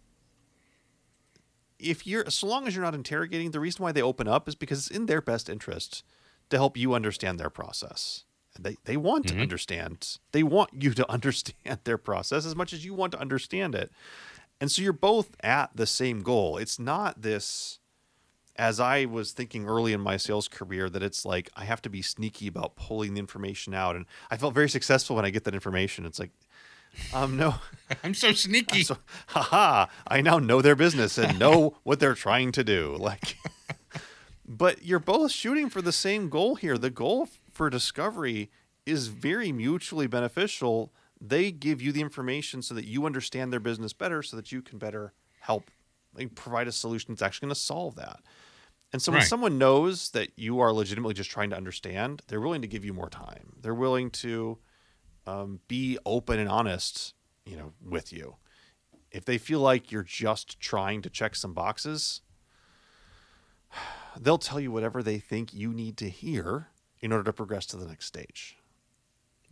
if 1.78 2.06
you're 2.06 2.28
so 2.30 2.46
long 2.46 2.66
as 2.66 2.74
you're 2.74 2.84
not 2.84 2.94
interrogating, 2.94 3.50
the 3.50 3.60
reason 3.60 3.82
why 3.82 3.92
they 3.92 4.02
open 4.02 4.28
up 4.28 4.48
is 4.48 4.54
because 4.54 4.86
it's 4.86 4.96
in 4.96 5.06
their 5.06 5.20
best 5.20 5.48
interest 5.48 6.02
to 6.50 6.56
help 6.56 6.76
you 6.76 6.94
understand 6.94 7.38
their 7.38 7.50
process. 7.50 8.24
They 8.58 8.76
they 8.84 8.96
want 8.96 9.26
to 9.28 9.34
mm-hmm. 9.34 9.42
understand. 9.42 10.18
They 10.32 10.42
want 10.42 10.70
you 10.72 10.92
to 10.94 11.10
understand 11.10 11.80
their 11.84 11.98
process 11.98 12.46
as 12.46 12.54
much 12.54 12.72
as 12.72 12.84
you 12.84 12.94
want 12.94 13.12
to 13.12 13.20
understand 13.20 13.74
it. 13.74 13.90
And 14.60 14.70
so 14.70 14.82
you're 14.82 14.92
both 14.92 15.34
at 15.42 15.70
the 15.74 15.86
same 15.86 16.22
goal. 16.22 16.58
It's 16.58 16.78
not 16.78 17.22
this 17.22 17.80
as 18.56 18.78
I 18.78 19.04
was 19.04 19.32
thinking 19.32 19.66
early 19.66 19.92
in 19.92 20.00
my 20.00 20.16
sales 20.16 20.48
career 20.48 20.88
that 20.90 21.02
it's 21.02 21.24
like 21.24 21.50
I 21.56 21.64
have 21.64 21.82
to 21.82 21.90
be 21.90 22.02
sneaky 22.02 22.46
about 22.46 22.76
pulling 22.76 23.14
the 23.14 23.20
information 23.20 23.74
out 23.74 23.96
and 23.96 24.06
I 24.30 24.36
felt 24.36 24.54
very 24.54 24.68
successful 24.68 25.16
when 25.16 25.24
I 25.24 25.30
get 25.30 25.44
that 25.44 25.54
information. 25.54 26.06
It's 26.06 26.18
like 26.18 26.30
um 27.12 27.36
no 27.36 27.56
I'm 28.04 28.14
so 28.14 28.32
sneaky. 28.32 28.84
so, 28.84 28.98
haha, 29.28 29.86
I 30.06 30.20
now 30.20 30.38
know 30.38 30.62
their 30.62 30.76
business 30.76 31.18
and 31.18 31.38
know 31.38 31.76
what 31.82 32.00
they're 32.00 32.14
trying 32.14 32.52
to 32.52 32.64
do. 32.64 32.96
Like, 33.04 33.36
but 34.46 34.84
you're 34.84 34.98
both 34.98 35.30
shooting 35.30 35.68
for 35.68 35.82
the 35.82 35.92
same 35.92 36.28
goal 36.28 36.54
here. 36.54 36.78
The 36.78 36.90
goal 36.90 37.28
for 37.50 37.68
discovery 37.70 38.50
is 38.86 39.08
very 39.08 39.52
mutually 39.52 40.06
beneficial. 40.06 40.92
They 41.20 41.50
give 41.50 41.80
you 41.80 41.92
the 41.92 42.00
information 42.00 42.62
so 42.62 42.74
that 42.74 42.86
you 42.86 43.06
understand 43.06 43.52
their 43.52 43.60
business 43.60 43.92
better, 43.92 44.22
so 44.22 44.36
that 44.36 44.52
you 44.52 44.62
can 44.62 44.78
better 44.78 45.12
help 45.40 45.70
like, 46.16 46.34
provide 46.34 46.68
a 46.68 46.72
solution 46.72 47.12
that's 47.12 47.22
actually 47.22 47.46
going 47.46 47.54
to 47.54 47.60
solve 47.60 47.96
that. 47.96 48.20
And 48.92 49.02
so 49.02 49.10
when 49.10 49.20
Right. 49.20 49.28
someone 49.28 49.58
knows 49.58 50.10
that 50.10 50.30
you 50.36 50.60
are 50.60 50.72
legitimately 50.72 51.14
just 51.14 51.30
trying 51.30 51.50
to 51.50 51.56
understand, 51.56 52.22
they're 52.28 52.40
willing 52.40 52.62
to 52.62 52.68
give 52.68 52.84
you 52.84 52.92
more 52.92 53.10
time. 53.10 53.56
They're 53.60 53.74
willing 53.74 54.10
to 54.10 54.58
um, 55.26 55.60
be 55.68 55.98
open 56.06 56.38
and 56.38 56.48
honest, 56.48 57.14
you 57.44 57.56
know, 57.56 57.72
with 57.84 58.12
you. 58.12 58.36
If 59.10 59.24
they 59.24 59.38
feel 59.38 59.60
like 59.60 59.90
you're 59.90 60.02
just 60.02 60.60
trying 60.60 61.02
to 61.02 61.10
check 61.10 61.34
some 61.34 61.54
boxes, 61.54 62.20
they'll 64.20 64.38
tell 64.38 64.60
you 64.60 64.70
whatever 64.70 65.02
they 65.02 65.18
think 65.18 65.52
you 65.52 65.72
need 65.72 65.96
to 65.98 66.08
hear 66.08 66.68
in 67.00 67.12
order 67.12 67.24
to 67.24 67.32
progress 67.32 67.66
to 67.66 67.76
the 67.76 67.86
next 67.86 68.06
stage. 68.06 68.56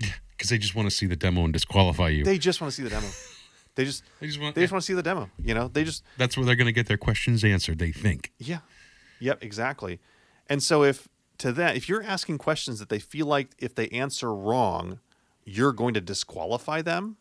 Because 0.37 0.51
they 0.51 0.59
just 0.59 0.75
want 0.75 0.91
to 0.91 0.95
see 0.95 1.07
the 1.07 1.15
demo 1.15 1.45
and 1.45 1.53
disqualify 1.53 2.09
you. 2.09 2.25
They 2.25 2.37
just 2.37 2.61
want 2.61 2.73
to 2.73 2.77
see 2.77 2.83
the 2.83 2.91
demo. 2.91 3.07
They 3.75 3.85
just 3.85 4.03
They 4.21 4.27
just 4.27 4.41
want- 4.41 4.55
they 4.55 4.63
just 4.63 4.73
want 4.73 4.83
to 4.83 4.87
see 4.87 4.95
the 4.95 5.03
demo. 5.03 5.31
You 5.43 5.55
know, 5.55 5.69
they 5.69 5.85
just 5.85 6.03
That's 6.19 6.37
where 6.37 6.45
they're 6.47 6.57
going 6.57 6.67
to 6.67 6.73
get 6.73 6.87
their 6.87 6.97
questions 6.99 7.43
answered, 7.45 7.79
they 7.79 7.93
think. 7.93 8.33
Yeah. 8.39 8.59
Yep, 9.21 9.43
exactly. 9.43 10.01
And 10.49 10.63
so 10.63 10.83
if 10.85 11.09
to 11.39 11.53
that, 11.53 11.77
if 11.77 11.89
you're 11.89 12.03
asking 12.03 12.39
questions 12.39 12.79
that 12.79 12.89
they 12.89 12.99
feel 12.99 13.27
like 13.27 13.51
if 13.59 13.75
they 13.75 13.89
answer 13.89 14.35
wrong, 14.35 15.01
you're 15.45 15.73
going 15.73 15.95
to 15.95 16.01
disqualify 16.01 16.83
them, 16.83 17.17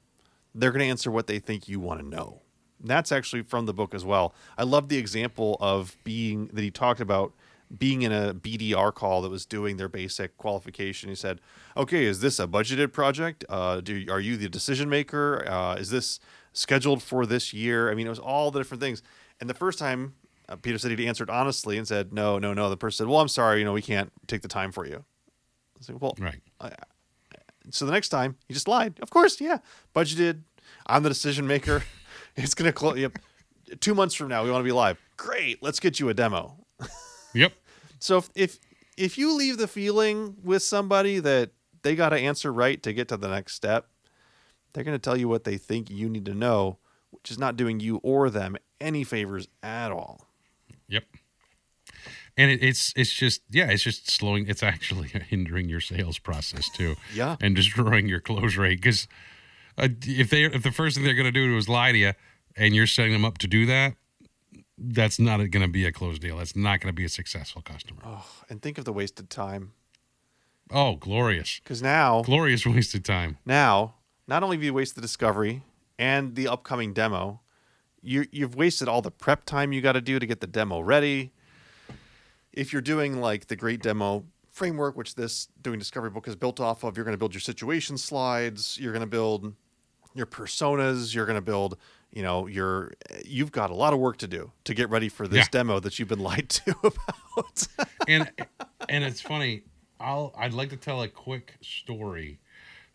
they're 0.54 0.72
going 0.72 0.82
to 0.82 0.90
answer 0.90 1.10
what 1.10 1.28
they 1.28 1.40
think 1.40 1.68
you 1.70 1.80
want 1.80 2.00
to 2.02 2.06
know. 2.06 2.42
That's 2.84 3.12
actually 3.12 3.44
from 3.44 3.68
the 3.68 3.74
book 3.74 3.94
as 3.94 4.04
well. 4.04 4.34
I 4.58 4.64
love 4.64 4.90
the 4.90 4.98
example 4.98 5.58
of 5.62 5.96
being 6.04 6.48
that 6.48 6.62
he 6.62 6.72
talked 6.72 7.00
about 7.00 7.34
being 7.78 8.02
in 8.02 8.12
a 8.12 8.34
BDR 8.34 8.94
call 8.94 9.22
that 9.22 9.30
was 9.30 9.46
doing 9.46 9.78
their 9.78 9.88
basic 9.88 10.36
qualification. 10.38 11.08
He 11.08 11.16
said, 11.16 11.40
"Okay, 11.78 12.04
is 12.06 12.20
this 12.20 12.38
a 12.38 12.46
budgeted 12.48 12.92
project? 12.92 13.46
Uh, 13.48 13.80
do 13.80 14.06
are 14.10 14.20
you 14.20 14.36
the 14.36 14.50
decision 14.50 14.90
maker? 14.90 15.48
Uh, 15.48 15.76
is 15.76 15.90
this 15.90 16.20
scheduled 16.54 17.02
for 17.04 17.26
this 17.26 17.54
year?" 17.54 17.92
I 17.92 17.96
mean, 17.96 18.08
it 18.08 18.10
was 18.12 18.20
all 18.20 18.52
the 18.52 18.60
different 18.60 18.82
things. 18.82 19.02
And 19.40 19.50
the 19.50 19.54
first 19.54 19.80
time, 19.80 20.14
uh, 20.50 20.56
Peter 20.58 20.78
said 20.78 20.92
he'd 20.92 21.06
answered 21.08 21.30
honestly 21.30 21.78
and 21.78 21.88
said, 21.88 22.14
"No, 22.14 22.38
no, 22.40 22.54
no." 22.54 22.70
The 22.70 22.78
person 22.78 23.06
said, 23.06 23.10
"Well, 23.10 23.20
I'm 23.20 23.28
sorry, 23.28 23.60
you 23.60 23.66
know, 23.66 23.74
we 23.74 23.82
can't 23.82 24.12
take 24.28 24.42
the 24.42 24.48
time 24.48 24.72
for 24.72 24.86
you." 24.86 24.98
I 24.98 25.78
was 25.78 25.90
like, 25.90 26.02
"Well, 26.02 26.16
Right. 26.20 26.42
so 27.70 27.86
the 27.86 27.92
next 27.92 28.10
time 28.10 28.36
he 28.48 28.54
just 28.54 28.68
lied. 28.68 29.00
Of 29.02 29.10
course, 29.10 29.40
yeah, 29.40 29.60
budgeted. 29.96 30.42
I'm 30.88 31.04
the 31.04 31.10
decision 31.10 31.48
maker. 31.48 31.84
It's 32.38 32.54
gonna 32.54 32.72
close. 32.72 32.98
Yep. 32.98 33.20
Two 33.82 33.94
months 33.94 34.16
from 34.16 34.30
now, 34.30 34.42
we 34.46 34.50
want 34.52 34.62
to 34.62 34.66
be 34.66 34.72
live. 34.72 34.98
Great. 35.18 35.62
Let's 35.62 35.82
get 35.82 36.00
you 36.00 36.08
a 36.10 36.14
demo. 36.14 36.58
Yep. 37.34 37.52
So 38.00 38.18
if 38.18 38.30
if 38.36 38.60
if 38.98 39.18
you 39.18 39.36
leave 39.38 39.58
the 39.58 39.68
feeling 39.68 40.38
with 40.44 40.64
somebody 40.64 41.20
that 41.20 41.52
they 41.82 41.94
got 41.96 42.10
to 42.10 42.18
answer 42.18 42.52
right 42.54 42.82
to 42.84 42.94
get 42.94 43.10
to 43.10 43.18
the 43.18 43.28
next 43.28 43.56
step, 43.56 43.90
they're 44.74 44.84
going 44.84 44.96
to 44.96 45.00
tell 45.00 45.18
you 45.18 45.28
what 45.28 45.44
they 45.44 45.58
think 45.58 45.90
you 45.90 46.10
need 46.10 46.26
to 46.26 46.34
know, 46.34 46.78
which 47.12 47.32
is 47.32 47.38
not 47.38 47.56
doing 47.58 47.80
you 47.80 47.98
or 48.04 48.30
them 48.30 48.58
any 48.80 49.04
favors 49.04 49.48
at 49.64 49.92
all. 49.92 50.28
Yep. 50.88 51.04
And 52.38 52.50
it, 52.52 52.64
it's 52.64 52.94
it's 52.96 53.12
just 53.14 53.42
yeah 53.50 53.70
it's 53.70 53.84
just 53.84 54.10
slowing 54.10 54.48
it's 54.48 54.64
actually 54.64 55.08
hindering 55.30 55.68
your 55.70 55.82
sales 55.82 56.18
process 56.20 56.70
too 56.70 56.96
Yeah. 57.14 57.36
and 57.42 57.56
destroying 57.56 58.08
your 58.08 58.22
close 58.22 58.56
rate 58.56 58.82
because 58.82 59.08
uh, 59.78 59.90
if 60.06 60.30
they 60.30 60.46
if 60.46 60.64
the 60.64 60.72
first 60.72 60.96
thing 60.96 61.04
they're 61.06 61.14
going 61.14 61.26
to 61.26 61.32
do 61.32 61.58
is 61.58 61.68
lie 61.68 61.92
to 61.92 61.98
you 61.98 62.14
and 62.56 62.74
you're 62.74 62.88
setting 62.88 63.12
them 63.12 63.26
up 63.26 63.38
to 63.40 63.48
do 63.48 63.66
that 63.66 63.96
that's 64.78 65.20
not 65.20 65.38
going 65.38 65.62
to 65.66 65.68
be 65.68 65.86
a 65.86 65.92
closed 65.92 66.22
deal 66.22 66.38
that's 66.38 66.56
not 66.56 66.80
going 66.80 66.88
to 66.92 66.96
be 66.96 67.04
a 67.06 67.10
successful 67.10 67.62
customer 67.62 68.02
Oh, 68.06 68.26
and 68.50 68.62
think 68.62 68.78
of 68.78 68.86
the 68.86 68.94
wasted 68.94 69.30
time. 69.30 69.74
oh 70.72 70.96
glorious 70.96 71.60
Because 71.64 71.82
now, 71.82 72.22
glorious 72.22 72.66
wasted 72.66 73.04
time 73.04 73.38
now, 73.46 73.96
not 74.28 74.44
only 74.44 74.58
have 74.58 74.64
you 74.64 74.74
wasted 74.74 74.98
the 74.98 75.02
discovery 75.02 75.64
and 76.00 76.36
the 76.36 76.48
upcoming 76.48 76.94
demo, 76.94 77.42
you 78.02 78.26
you've 78.32 78.56
wasted 78.56 78.88
all 78.88 79.02
the 79.02 79.12
prep 79.12 79.46
time 79.46 79.72
you 79.74 79.82
got 79.82 79.94
to 79.94 80.02
do 80.02 80.20
to 80.20 80.26
get 80.26 80.40
the 80.42 80.48
demo 80.48 80.80
ready. 80.80 81.32
If 82.54 82.74
you're 82.74 82.82
doing 82.82 83.22
like 83.22 83.48
the 83.48 83.56
great 83.56 83.82
demo 83.82 84.26
framework, 84.50 84.98
which 84.98 85.16
this 85.16 85.48
doing 85.62 85.80
discovery 85.80 86.10
book 86.10 86.28
is 86.28 86.36
built 86.36 86.60
off 86.60 86.84
of, 86.84 86.98
you're 86.98 87.06
going 87.06 87.14
to 87.14 87.18
build 87.20 87.34
your 87.34 87.40
situation 87.42 87.98
slides. 87.98 88.78
You're 88.80 88.92
going 88.92 89.02
to 89.02 89.08
build 89.08 89.54
your 90.14 90.26
personas. 90.26 91.16
You're 91.16 91.26
going 91.26 91.38
to 91.38 91.42
build, 91.42 91.78
you 92.12 92.24
know, 92.24 92.48
your. 92.48 92.92
You've 93.24 93.52
got 93.54 93.70
a 93.70 93.74
lot 93.76 93.94
of 93.94 94.00
work 94.00 94.18
to 94.18 94.28
do 94.28 94.52
to 94.66 94.74
get 94.74 94.90
ready 94.90 95.08
for 95.08 95.28
this 95.28 95.46
Yeah. 95.46 95.48
demo 95.52 95.80
that 95.80 95.98
you've 96.00 96.10
been 96.10 96.20
lied 96.32 96.50
to 96.50 96.76
about. 96.84 97.68
and 98.08 98.30
and 98.90 99.04
it's 99.06 99.22
funny. 99.22 99.64
I'll 100.00 100.34
I'd 100.38 100.54
like 100.54 100.70
to 100.72 100.78
tell 100.78 101.04
a 101.04 101.08
quick 101.08 101.54
story 101.62 102.40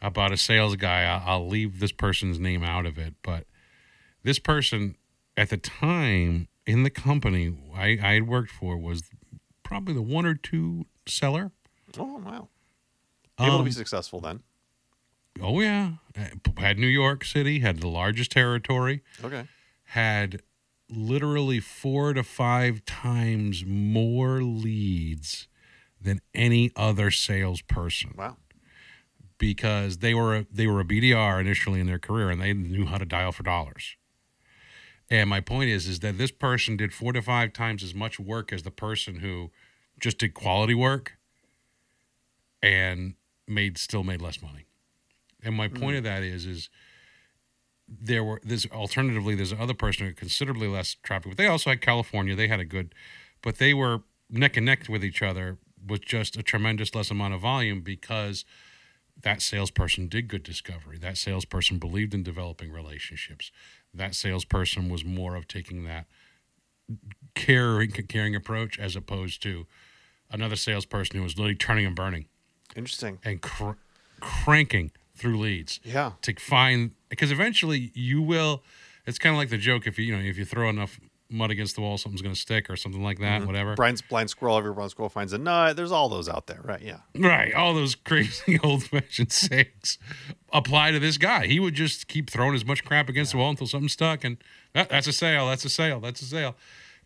about 0.06 0.32
a 0.32 0.36
sales 0.36 0.76
guy. 0.76 1.02
I'll, 1.04 1.22
I'll 1.26 1.48
leave 1.48 1.80
this 1.80 1.92
person's 1.92 2.38
name 2.38 2.62
out 2.62 2.86
of 2.86 2.96
it, 2.98 3.14
but 3.22 3.46
this 4.22 4.38
person 4.38 4.96
at 5.36 5.50
the 5.50 5.56
time 5.56 6.48
in 6.66 6.82
the 6.82 6.90
company 6.90 7.54
I, 7.74 7.98
I 8.02 8.12
had 8.14 8.26
worked 8.28 8.50
for 8.50 8.76
was 8.76 9.02
probably 9.62 9.94
the 9.94 10.02
one 10.02 10.26
or 10.26 10.34
two 10.34 10.86
seller. 11.06 11.52
oh 11.98 12.18
wow! 12.24 12.48
Able 13.40 13.58
to 13.58 13.64
be 13.64 13.68
Um, 13.70 13.72
successful 13.72 14.20
then. 14.20 14.42
Oh 15.40 15.60
yeah, 15.60 15.92
Uh, 16.18 16.28
had 16.56 16.78
New 16.78 16.86
York 16.86 17.24
City 17.24 17.58
had 17.60 17.80
the 17.80 17.88
largest 17.88 18.30
territory. 18.32 19.02
Okay. 19.22 19.46
had 19.90 20.40
literally 20.88 21.58
four 21.60 22.14
to 22.14 22.22
five 22.22 22.84
times 22.86 23.64
more 23.66 24.40
leads 24.42 25.48
than 26.00 26.20
any 26.32 26.70
other 26.76 27.10
salesperson 27.10 28.14
Wow. 28.16 28.36
Because 29.38 29.98
they 29.98 30.14
were 30.14 30.36
a, 30.36 30.46
they 30.50 30.66
were 30.66 30.80
a 30.80 30.84
BDR 30.84 31.40
initially 31.40 31.80
in 31.80 31.86
their 31.86 31.98
career 31.98 32.30
and 32.30 32.40
they 32.40 32.52
knew 32.52 32.86
how 32.86 32.98
to 32.98 33.04
dial 33.04 33.32
for 33.32 33.42
dollars. 33.42 33.96
And 35.10 35.30
my 35.30 35.40
point 35.40 35.70
is 35.70 35.86
is 35.86 36.00
that 36.00 36.18
this 36.18 36.30
person 36.30 36.76
did 36.76 36.92
four 36.92 37.12
to 37.12 37.22
five 37.22 37.52
times 37.52 37.82
as 37.84 37.94
much 37.94 38.18
work 38.18 38.52
as 38.52 38.62
the 38.62 38.70
person 38.70 39.16
who 39.16 39.50
just 40.00 40.18
did 40.18 40.34
quality 40.34 40.74
work 40.74 41.12
and 42.62 43.14
made 43.46 43.78
still 43.78 44.02
made 44.02 44.20
less 44.20 44.42
money. 44.42 44.66
And 45.42 45.54
my 45.54 45.68
point 45.68 45.94
mm. 45.94 45.98
of 45.98 46.04
that 46.04 46.22
is 46.22 46.46
is 46.46 46.68
there 47.88 48.24
were 48.24 48.40
there's 48.42 48.66
alternatively 48.66 49.34
there's 49.34 49.52
another 49.52 49.74
person 49.74 50.04
who 50.04 50.08
had 50.08 50.16
considerably 50.16 50.66
less 50.66 50.96
traffic, 51.02 51.32
but 51.32 51.38
they 51.38 51.46
also 51.46 51.70
had 51.70 51.80
California. 51.80 52.34
They 52.34 52.48
had 52.48 52.60
a 52.60 52.64
good, 52.64 52.94
but 53.42 53.58
they 53.58 53.74
were 53.74 54.02
neck 54.28 54.56
and 54.56 54.66
neck 54.66 54.88
with 54.88 55.04
each 55.04 55.22
other 55.22 55.58
with 55.86 56.04
just 56.04 56.36
a 56.36 56.42
tremendous 56.42 56.94
less 56.94 57.12
amount 57.12 57.34
of 57.34 57.40
volume 57.40 57.80
because 57.80 58.44
that 59.22 59.42
salesperson 59.42 60.08
did 60.08 60.28
good 60.28 60.42
discovery. 60.42 60.98
That 60.98 61.16
salesperson 61.16 61.78
believed 61.78 62.14
in 62.14 62.22
developing 62.22 62.70
relationships. 62.70 63.50
That 63.94 64.14
salesperson 64.14 64.88
was 64.88 65.04
more 65.04 65.34
of 65.36 65.48
taking 65.48 65.84
that 65.84 66.06
caring 67.34 67.90
caring 67.90 68.34
approach 68.36 68.78
as 68.78 68.94
opposed 68.96 69.42
to 69.42 69.66
another 70.30 70.56
salesperson 70.56 71.16
who 71.16 71.22
was 71.22 71.36
literally 71.36 71.54
turning 71.56 71.84
and 71.86 71.96
burning 71.96 72.26
Interesting. 72.76 73.18
and 73.24 73.40
cr- 73.42 73.72
cranking 74.20 74.92
through 75.16 75.38
leads 75.38 75.80
Yeah. 75.82 76.12
to 76.22 76.34
find 76.34 76.92
because 77.08 77.32
eventually 77.32 77.90
you 77.94 78.22
will 78.22 78.62
it's 79.04 79.18
kind 79.18 79.34
of 79.34 79.38
like 79.38 79.48
the 79.50 79.58
joke 79.58 79.86
if 79.86 79.98
you 79.98 80.04
you 80.06 80.16
know 80.16 80.22
if 80.22 80.38
you 80.38 80.44
throw 80.44 80.68
enough 80.68 81.00
mud 81.28 81.50
against 81.50 81.74
the 81.74 81.80
wall 81.80 81.98
something's 81.98 82.22
going 82.22 82.34
to 82.34 82.40
stick 82.40 82.70
or 82.70 82.76
something 82.76 83.02
like 83.02 83.18
that 83.18 83.38
mm-hmm. 83.38 83.46
whatever 83.46 83.74
Brian's 83.74 84.02
blind 84.02 84.30
squirrel. 84.30 84.56
Every 84.56 84.72
blind 84.72 84.92
squirrel 84.92 85.08
finds 85.08 85.32
a 85.32 85.38
nut. 85.38 85.76
There's 85.76 85.92
all 85.92 86.08
those 86.08 86.28
out 86.28 86.46
there, 86.46 86.60
right? 86.62 86.80
Yeah. 86.80 86.98
right 87.16 87.52
all 87.54 87.74
those 87.74 87.94
crazy 87.94 88.58
old 88.64 88.84
fashioned 88.84 89.32
sayings 89.32 89.98
apply 90.52 90.92
to 90.92 90.98
this 90.98 91.18
guy 91.18 91.46
he 91.46 91.60
would 91.60 91.74
just 91.74 92.08
keep 92.08 92.30
throwing 92.30 92.54
as 92.54 92.64
much 92.64 92.84
crap 92.84 93.08
against 93.08 93.32
the 93.32 93.38
wall 93.38 93.50
until 93.50 93.66
something 93.66 93.88
stuck 93.88 94.24
and 94.24 94.36
that, 94.72 94.88
that's 94.88 95.06
a 95.06 95.12
sale 95.12 95.48
that's 95.48 95.64
a 95.64 95.68
sale 95.68 96.00
that's 96.00 96.22
a 96.22 96.26
sale 96.26 96.54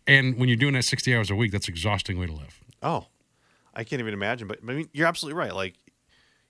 and 0.07 0.37
when 0.37 0.49
you're 0.49 0.57
doing 0.57 0.73
that 0.73 0.83
60 0.83 1.15
hours 1.15 1.29
a 1.29 1.35
week 1.35 1.51
that's 1.51 1.67
an 1.67 1.73
exhausting 1.73 2.19
way 2.19 2.27
to 2.27 2.33
live 2.33 2.61
Oh, 2.81 3.07
I 3.73 3.83
can't 3.83 3.99
even 3.99 4.13
imagine. 4.13 4.47
But 4.47 4.59
I 4.67 4.73
mean, 4.73 4.89
you're 4.93 5.07
absolutely 5.07 5.37
right. 5.37 5.53
Like, 5.53 5.75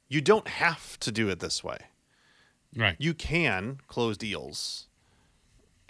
you 0.08 0.22
don't 0.22 0.48
have 0.48 1.00
to 1.00 1.12
do 1.12 1.30
it 1.30 1.40
this 1.40 1.64
way. 1.64 1.78
right 2.76 2.96
You 3.00 3.14
can 3.14 3.80
close 3.88 4.18
deals, 4.18 4.88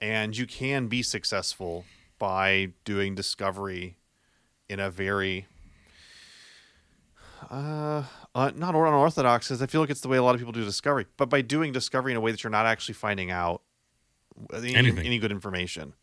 and 0.01 0.35
you 0.35 0.47
can 0.47 0.87
be 0.87 1.03
successful 1.03 1.85
by 2.17 2.69
doing 2.83 3.15
discovery 3.15 3.97
in 4.67 4.79
a 4.79 4.89
very 4.89 5.47
uh, 7.49 8.03
uh 8.33 8.51
not 8.55 8.75
unorthodox 8.75 9.47
because 9.47 9.61
I 9.61 9.67
feel 9.67 9.81
like 9.81 9.89
it's 9.89 10.01
the 10.01 10.07
way 10.07 10.17
a 10.17 10.23
lot 10.23 10.35
of 10.35 10.41
people 10.41 10.53
do 10.53 10.63
discovery, 10.63 11.05
but 11.17 11.29
by 11.29 11.41
doing 11.41 11.71
discovery 11.71 12.11
in 12.11 12.17
a 12.17 12.21
way 12.21 12.31
that 12.31 12.43
you're 12.43 12.51
not 12.51 12.65
actually 12.65 12.95
finding 12.95 13.31
out 13.31 13.61
any, 14.53 14.75
Anything. 14.75 15.05
any 15.05 15.19
good 15.19 15.31
information. 15.31 15.93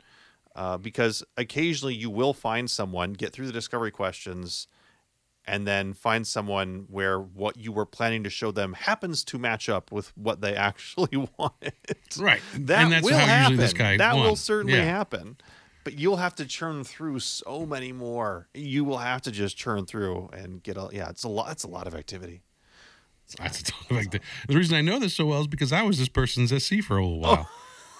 Uh, 0.54 0.76
because 0.76 1.22
occasionally 1.36 1.94
you 1.94 2.10
will 2.10 2.34
find 2.34 2.68
someone 2.68 3.12
get 3.12 3.32
through 3.32 3.46
the 3.46 3.52
discovery 3.52 3.92
questions 3.92 4.66
and 5.48 5.66
then 5.66 5.94
find 5.94 6.26
someone 6.26 6.86
where 6.90 7.18
what 7.18 7.56
you 7.56 7.72
were 7.72 7.86
planning 7.86 8.22
to 8.24 8.30
show 8.30 8.50
them 8.52 8.74
happens 8.74 9.24
to 9.24 9.38
match 9.38 9.68
up 9.68 9.90
with 9.90 10.16
what 10.16 10.40
they 10.40 10.54
actually 10.68 11.16
wanted. 11.38 11.72
right 12.18 12.40
That 12.54 12.82
and 12.84 12.92
that's 12.92 13.04
will 13.04 13.16
how 13.18 13.26
happen. 13.26 13.56
this 13.56 13.72
guy 13.72 13.96
that 13.96 14.14
won. 14.14 14.24
will 14.26 14.36
certainly 14.36 14.76
Yeah. 14.78 14.84
happen. 14.84 15.36
But 15.84 15.98
you'll 15.98 16.18
have 16.18 16.34
to 16.34 16.44
churn 16.44 16.84
through 16.84 17.20
so 17.20 17.64
many 17.64 17.92
more. 17.92 18.48
You 18.52 18.84
will 18.84 18.98
have 18.98 19.22
to 19.22 19.30
just 19.30 19.56
churn 19.56 19.86
through 19.86 20.28
and 20.34 20.62
get 20.62 20.76
a 20.76 20.88
yeah. 20.92 21.08
It's 21.08 21.24
a 21.24 21.28
lot. 21.28 21.50
It's 21.50 21.64
a 21.64 21.68
lot 21.68 21.86
of 21.86 21.94
activity. 21.94 22.42
That's 23.38 23.60
a 23.60 23.64
ton 23.64 23.80
of 23.90 23.96
acti- 23.98 24.20
The 24.48 24.56
reason 24.56 24.76
I 24.76 24.82
know 24.82 24.98
this 24.98 25.14
so 25.14 25.24
well 25.26 25.40
is 25.40 25.46
because 25.46 25.72
I 25.72 25.82
was 25.82 25.98
this 25.98 26.08
person's 26.10 26.50
SC 26.62 26.82
for 26.82 26.98
a 26.98 27.02
little 27.02 27.20
while, 27.20 27.48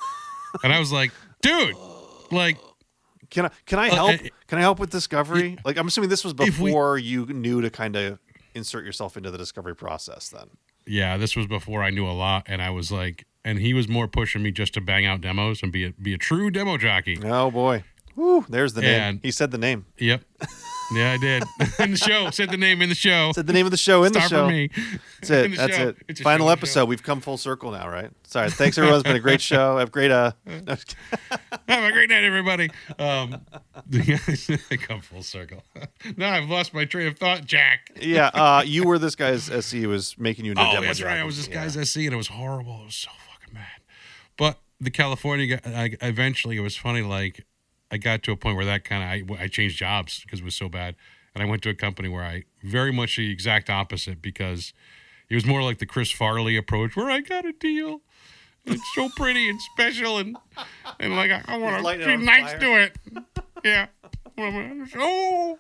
and 0.65 0.73
I 0.73 0.79
was 0.81 0.93
like, 0.93 1.13
dude, 1.41 1.75
like, 2.31 2.59
Can 3.31 3.47
I 3.47 3.51
can 3.67 3.79
I 3.79 3.89
help? 3.89 4.15
uh, 4.15 4.29
can 4.47 4.59
I 4.59 4.63
help 4.63 4.79
with 4.79 4.91
discovery? 4.91 5.59
like 5.65 5.77
I'm 5.77 5.87
assuming 5.87 6.11
this 6.11 6.25
was 6.25 6.35
If 6.41 6.59
we- 6.59 6.71
before 6.71 6.99
you 6.99 7.27
knew 7.27 7.61
to 7.61 7.71
kind 7.71 7.95
of 7.97 8.19
insert 8.55 8.85
yourself 8.85 9.17
into 9.17 9.31
the 9.31 9.39
discovery 9.39 9.77
process. 9.77 10.29
Then 10.31 10.49
yeah, 10.87 11.17
this 11.19 11.37
was 11.37 11.47
before 11.47 11.83
I 11.83 11.91
knew 11.91 12.07
a 12.07 12.13
lot, 12.13 12.45
and 12.47 12.63
I 12.63 12.71
was 12.71 12.91
like, 12.91 13.27
and 13.45 13.59
he 13.59 13.75
was 13.75 13.89
more 13.89 14.09
pushing 14.09 14.43
me 14.43 14.51
just 14.51 14.73
to 14.75 14.81
bang 14.81 15.05
out 15.07 15.21
demos 15.21 15.63
and 15.63 15.71
be 15.71 15.85
a 15.85 15.91
be 15.93 16.15
a 16.15 16.19
true 16.19 16.51
demo 16.51 16.77
jockey. 16.79 17.19
oh 17.25 17.51
boy, 17.51 17.85
Woo, 18.17 18.45
there's 18.49 18.73
the 18.75 18.83
name. 18.83 19.21
He 19.23 19.31
said 19.31 19.51
the 19.51 19.59
name. 19.59 19.85
Yep, 19.99 20.23
yeah, 20.93 21.13
I 21.13 21.19
did 21.19 21.43
in 21.79 21.91
the 21.93 21.97
show. 21.97 22.31
Said 22.31 22.51
the 22.51 22.57
name 22.57 22.81
in 22.83 22.89
the 22.89 22.95
show. 22.95 23.33
Said 23.35 23.47
the 23.47 23.53
name 23.53 23.67
of 23.67 23.71
the 23.71 23.77
show 23.77 24.05
in 24.05 24.13
the 24.13 24.21
Star 24.21 24.29
show. 24.29 24.47
for 24.47 24.53
me. 24.53 24.71
That's 25.21 25.31
it. 25.31 25.57
That's 25.57 25.77
show. 25.77 25.89
it. 25.89 25.97
It's 26.09 26.21
Final 26.21 26.51
episode. 26.51 26.81
show. 26.81 26.85
We've 26.87 27.03
come 27.03 27.21
full 27.21 27.37
circle 27.37 27.71
now, 27.71 27.89
right? 27.89 28.11
Sorry. 28.25 28.51
Thanks 28.51 28.79
everyone. 28.79 28.99
It's 29.01 29.07
been 29.09 29.17
a 29.17 29.21
great 29.21 29.41
show. 29.41 29.79
Have 29.79 29.89
a 29.89 29.91
great 29.91 30.11
uh. 30.11 30.33
no. 30.47 30.77
Have 31.69 31.85
a 31.85 31.93
great 31.93 32.09
night, 32.11 32.25
everybody. 32.25 32.71
Um, 32.99 33.41
come 34.83 35.01
full 35.01 35.23
circle. 35.23 35.63
now 36.17 36.33
I've 36.33 36.49
lost 36.49 36.73
my 36.75 36.85
train 36.85 37.07
of 37.09 37.19
thought, 37.19 37.45
Jack. 37.45 37.91
yeah. 38.01 38.29
Uh, 38.35 38.63
you 38.65 38.85
were 38.85 38.99
this 38.99 39.15
guy's 39.15 39.45
SC 39.45 39.73
He 39.73 39.87
was 39.87 40.17
making 40.19 40.45
you 40.45 40.53
into 40.53 40.63
Oh, 40.63 40.73
demo 40.73 40.87
that's 40.87 41.03
right. 41.03 41.19
I 41.19 41.25
was 41.25 41.37
this 41.37 41.49
Yeah. 41.49 41.65
guy's 41.67 41.75
SC, 41.91 41.97
and 41.99 42.13
it 42.13 42.17
was 42.17 42.29
horrible. 42.29 42.81
It 42.83 42.87
was 42.87 42.95
so 42.97 43.11
fucking 43.33 43.55
bad. 43.55 43.65
But 44.37 44.59
the 44.81 44.91
California 44.91 45.57
guy, 45.59 45.61
I, 46.01 46.07
eventually, 46.07 46.57
it 46.57 46.61
was 46.61 46.77
funny. 46.77 47.03
Like, 47.03 47.45
I 47.91 47.97
got 47.97 48.23
to 48.25 48.33
a 48.33 48.37
point 48.37 48.57
where 48.57 48.67
that 48.67 48.85
kind 48.85 49.03
of 49.23 49.39
I, 49.39 49.43
I 49.45 49.49
changed 49.49 49.77
jobs 49.79 50.21
because 50.23 50.41
it 50.41 50.45
was 50.45 50.55
so 50.55 50.69
bad, 50.69 50.95
and 51.35 51.43
I 51.43 51.47
went 51.47 51.63
to 51.63 51.71
a 51.71 51.75
company 51.75 52.09
where 52.09 52.23
I 52.25 52.45
very 52.63 52.93
much 52.93 53.17
the 53.17 53.31
exact 53.31 53.71
opposite 53.71 54.21
because 54.21 54.73
it 55.31 55.35
was 55.35 55.47
more 55.47 55.63
like 55.63 55.79
the 55.79 55.87
Chris 55.87 56.11
Farley 56.11 56.57
approach, 56.57 56.97
where 56.97 57.11
I 57.11 57.21
got 57.21 57.45
a 57.47 57.53
deal. 57.53 58.03
It's 58.67 58.83
so 58.95 59.09
pretty 59.17 59.49
and 59.49 59.59
special, 59.75 60.19
and 60.19 60.37
and 61.01 61.17
like 61.17 61.31
I, 61.31 61.43
I 61.49 61.57
want 61.57 61.83
to 61.83 61.91
it 61.91 62.05
be 62.07 62.13
on 62.13 62.25
nice 62.25 62.51
fire. 62.53 62.59
to 62.61 62.83
it. 62.83 62.97
Yeah. 63.65 63.87
Oh. 64.97 65.59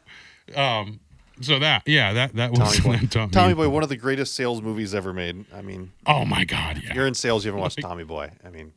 Um. 0.54 1.00
So 1.40 1.58
that 1.60 1.82
yeah 1.86 2.12
that 2.14 2.34
that 2.34 2.50
was 2.50 2.58
Tommy 2.58 2.80
Boy. 2.82 2.96
that 3.00 3.10
taught 3.10 3.26
me- 3.28 3.32
Tommy 3.32 3.54
Boy, 3.54 3.68
one 3.68 3.82
of 3.82 3.88
the 3.88 3.96
greatest 3.96 4.34
sales 4.34 4.60
movies 4.60 4.94
ever 4.94 5.12
made. 5.12 5.44
I 5.54 5.62
mean, 5.62 5.92
Oh 6.06 6.24
my 6.24 6.44
god! 6.44 6.82
Yeah. 6.84 6.94
you're 6.94 7.06
in 7.06 7.14
sales, 7.14 7.44
you 7.44 7.50
haven't 7.50 7.60
watched 7.62 7.80
Tommy 7.80 8.04
Boy. 8.04 8.30
I 8.44 8.50
mean, 8.50 8.72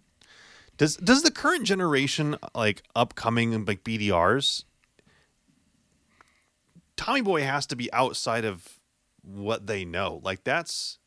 does 0.82 0.96
does 0.96 1.22
the 1.22 1.30
current 1.30 1.64
generation 1.64 2.38
like 2.56 2.82
upcoming 2.96 3.66
like 3.66 3.84
BDRs? 3.84 4.64
Tommy 6.96 7.22
Boy 7.22 7.44
has 7.44 7.68
to 7.68 7.76
be 7.76 7.94
outside 7.94 8.46
of 8.46 8.80
what 9.22 9.68
they 9.68 9.86
know. 9.86 10.20
Like 10.24 10.44
that's, 10.44 10.98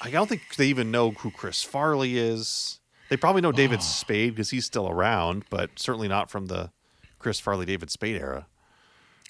I 0.00 0.10
don't 0.10 0.28
think 0.28 0.42
they 0.56 0.68
even 0.68 0.92
know 0.92 1.10
who 1.10 1.32
Chris 1.32 1.64
Farley 1.64 2.18
is. 2.18 2.78
They 3.08 3.16
probably 3.16 3.42
know 3.42 3.50
David 3.50 3.80
ah. 3.80 3.82
Spade 3.82 4.36
because 4.36 4.50
he's 4.50 4.64
still 4.64 4.88
around, 4.88 5.42
but 5.50 5.70
certainly 5.76 6.06
not 6.06 6.30
from 6.30 6.46
the 6.46 6.70
Chris 7.18 7.40
Farley 7.40 7.66
David 7.66 7.90
Spade 7.90 8.20
era. 8.20 8.46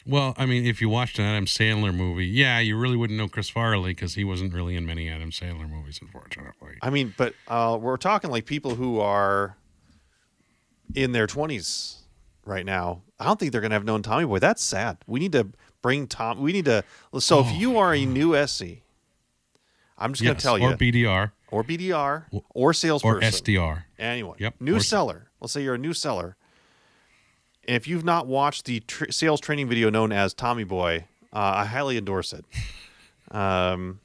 Well, 0.07 0.35
I 0.37 0.47
mean, 0.47 0.64
if 0.66 0.81
you 0.81 0.88
watched 0.88 1.19
an 1.19 1.25
Adam 1.25 1.47
Sandler 1.47 1.95
movie, 1.95 2.27
yeah, 2.27 2.61
you 2.61 2.77
really 2.79 2.97
wouldn't 2.97 3.19
know 3.19 3.29
Chris 3.29 3.49
Farley 3.49 3.92
because 3.92 4.14
he 4.14 4.25
wasn't 4.25 4.55
really 4.55 4.77
in 4.77 4.87
many 4.87 5.09
Adam 5.09 5.31
Sandler 5.31 5.69
movies, 5.69 5.99
unfortunately. 6.01 6.77
I 6.81 6.90
mean, 6.90 7.12
but 7.16 7.35
uh, 7.49 7.77
we're 7.81 7.97
talking 7.97 8.31
like 8.31 8.47
people 8.47 8.77
who 8.77 9.01
are 9.01 9.57
in 10.95 11.12
their 11.12 11.27
twenties 11.27 12.03
right 12.45 12.64
now. 12.64 13.03
I 13.19 13.25
don't 13.25 13.38
think 13.40 13.51
they're 13.53 13.61
gonna 13.61 13.75
have 13.75 13.85
known 13.85 14.03
Tommy 14.03 14.25
Boy. 14.27 14.38
That's 14.38 14.62
sad. 14.62 14.99
We 15.07 15.19
need 15.19 15.33
to 15.33 15.49
bring 15.83 16.07
Tom. 16.07 16.40
We 16.40 16.53
need 16.53 16.66
to. 16.66 16.85
So 17.19 17.40
if 17.40 17.53
you 17.53 17.79
are 17.79 17.92
a 17.95 18.05
new 18.07 18.37
SE, 18.37 18.83
I'm 19.99 20.12
just 20.12 20.23
going 20.23 20.37
to 20.37 20.42
tell 20.42 20.59
you, 20.59 20.69
or 20.69 20.77
BDR 20.77 21.33
or 21.51 21.64
BDR, 21.64 22.25
or 22.51 22.73
salesperson, 22.75 23.23
or 23.25 23.31
SDR. 23.31 23.85
anyone. 23.99 24.37
Yep, 24.38 24.61
New 24.61 24.77
or- 24.77 24.81
seller. 24.81 25.31
Let's 25.40 25.53
say 25.53 25.62
you're 25.62 25.75
a 25.75 25.79
new 25.79 25.92
seller. 25.92 26.37
And 27.66 27.76
if 27.76 27.87
you've 27.88 28.05
not 28.05 28.26
watched 28.26 28.64
the 28.64 28.81
tr- 28.81 29.11
sales 29.11 29.40
training 29.40 29.68
video 29.68 29.90
known 29.90 30.12
as 30.12 30.35
Tommy 30.35 30.64
Boy, 30.64 31.05
uh, 31.33 31.52
I 31.57 31.64
highly 31.66 31.96
endorse 31.98 32.33
it. 32.33 32.44
Um, 33.31 34.00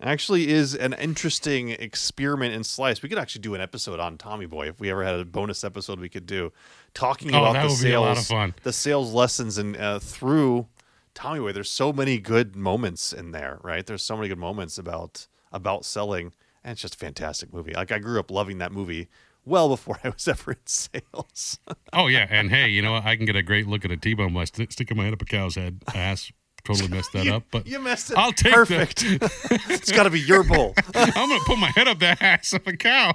actually, 0.00 0.48
is 0.48 0.74
an 0.74 0.94
interesting 0.94 1.70
experiment 1.70 2.54
in 2.54 2.64
slice. 2.64 3.02
We 3.02 3.08
could 3.08 3.18
actually 3.18 3.42
do 3.42 3.54
an 3.54 3.60
episode 3.60 4.00
on 4.00 4.16
Tommy 4.18 4.46
Boy 4.46 4.68
if 4.68 4.80
we 4.80 4.90
ever 4.90 5.04
had 5.04 5.14
a 5.16 5.24
bonus 5.24 5.64
episode 5.64 6.00
we 6.00 6.08
could 6.08 6.26
do, 6.26 6.52
talking 6.94 7.34
Oh, 7.34 7.44
about 7.44 7.52
the 7.54 7.58
would 7.60 7.68
be 7.68 7.72
a 7.72 7.76
sales, 7.92 8.06
lot 8.06 8.18
of 8.18 8.26
fun. 8.26 8.54
the 8.62 8.72
sales 8.72 9.12
lessons 9.12 9.58
and 9.58 9.76
uh, 9.76 9.98
through 9.98 10.66
Tommy 11.14 11.40
Boy. 11.40 11.52
There's 11.52 11.70
so 11.70 11.92
many 11.92 12.18
good 12.18 12.56
moments 12.56 13.12
in 13.12 13.32
there, 13.32 13.58
right? 13.62 13.84
There's 13.86 14.02
so 14.02 14.16
many 14.16 14.28
good 14.28 14.38
moments 14.38 14.78
about 14.78 15.26
about 15.52 15.84
selling, 15.84 16.32
and 16.64 16.72
it's 16.72 16.80
just 16.82 16.94
a 16.94 16.98
fantastic 16.98 17.52
movie. 17.52 17.74
Like 17.74 17.92
I 17.92 17.98
grew 17.98 18.18
up 18.18 18.30
loving 18.30 18.58
that 18.58 18.72
movie 18.72 19.08
well 19.44 19.68
before 19.68 19.98
I 20.04 20.08
was 20.10 20.26
ever 20.28 20.52
in 20.52 20.58
sales. 20.66 21.58
Oh 21.92 22.08
yeah, 22.08 22.26
and 22.28 22.50
hey, 22.50 22.68
you 22.68 22.82
know 22.82 22.92
what? 22.92 23.04
I 23.04 23.14
can 23.16 23.24
get 23.24 23.36
a 23.36 23.42
great 23.42 23.66
look 23.68 23.84
at 23.84 23.90
a 23.92 23.96
T-bone 23.96 24.34
by 24.34 24.44
st- 24.46 24.72
sticking 24.72 24.96
my 24.96 25.04
head 25.04 25.12
up 25.12 25.22
a 25.22 25.24
cow's 25.24 25.54
head. 25.54 25.80
Ass 25.94 26.32
totally 26.64 26.88
messed 26.88 27.12
that 27.12 27.24
you, 27.26 27.34
up, 27.34 27.44
but 27.52 27.66
you 27.68 27.78
messed 27.78 28.10
it. 28.10 28.18
I'll 28.18 28.32
take 28.32 28.52
perfect. 28.52 29.04
it's 29.06 29.92
got 29.92 30.04
to 30.04 30.10
be 30.10 30.18
your 30.20 30.42
bowl. 30.42 30.74
I'm 30.94 31.28
gonna 31.28 31.38
put 31.46 31.58
my 31.58 31.70
head 31.70 31.86
up 31.86 32.00
the 32.00 32.16
ass 32.20 32.52
of 32.52 32.66
a 32.66 32.72
cow. 32.76 33.14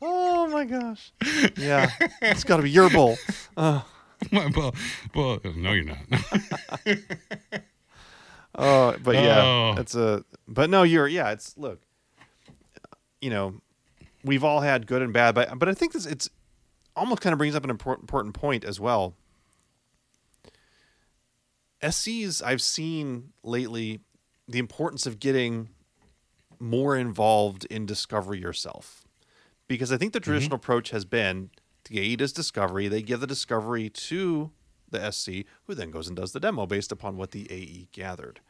Oh 0.00 0.46
my 0.46 0.64
gosh. 0.64 1.10
Yeah, 1.56 1.90
it's 2.22 2.44
got 2.44 2.58
to 2.58 2.62
be 2.62 2.70
your 2.70 2.88
bull. 2.90 3.16
my 3.56 3.82
well, 4.30 4.74
well, 5.16 5.40
no, 5.56 5.72
you're 5.72 5.84
not. 5.84 5.98
Oh, 8.54 8.96
but 9.02 9.14
yeah, 9.14 9.42
Oh. 9.42 9.74
it's 9.78 9.94
a. 9.94 10.24
But 10.46 10.70
no, 10.70 10.82
you're 10.84 11.08
yeah. 11.08 11.30
It's 11.32 11.56
look. 11.56 11.80
You 13.20 13.30
know, 13.30 13.60
we've 14.28 14.44
all 14.44 14.60
had 14.60 14.86
good 14.86 15.02
and 15.02 15.12
bad, 15.12 15.34
but 15.34 15.58
but 15.58 15.68
I 15.68 15.74
think 15.74 15.92
this 15.92 16.06
it's 16.06 16.28
almost 16.94 17.20
kind 17.20 17.32
of 17.32 17.38
brings 17.38 17.54
up 17.54 17.64
an 17.64 17.70
important 17.70 18.04
important 18.04 18.34
point 18.34 18.64
as 18.64 18.78
well. 18.78 19.14
SCs 21.82 22.42
I've 22.44 22.62
seen 22.62 23.32
lately 23.42 24.00
the 24.46 24.58
importance 24.58 25.06
of 25.06 25.20
getting 25.20 25.68
more 26.58 26.96
involved 26.96 27.64
in 27.66 27.86
discovery 27.86 28.40
yourself. 28.40 29.04
Because 29.68 29.92
I 29.92 29.96
think 29.96 30.12
the 30.12 30.20
mm-hmm. 30.20 30.30
traditional 30.30 30.56
approach 30.56 30.90
has 30.90 31.04
been 31.04 31.50
the 31.88 32.00
AE 32.00 32.16
does 32.16 32.32
discovery, 32.32 32.88
they 32.88 33.02
give 33.02 33.20
the 33.20 33.26
discovery 33.26 33.88
to 33.88 34.50
the 34.90 35.10
SC, 35.10 35.44
who 35.64 35.74
then 35.74 35.90
goes 35.90 36.08
and 36.08 36.16
does 36.16 36.32
the 36.32 36.40
demo 36.40 36.66
based 36.66 36.90
upon 36.90 37.16
what 37.16 37.30
the 37.30 37.46
AE 37.50 37.88
gathered. 37.92 38.40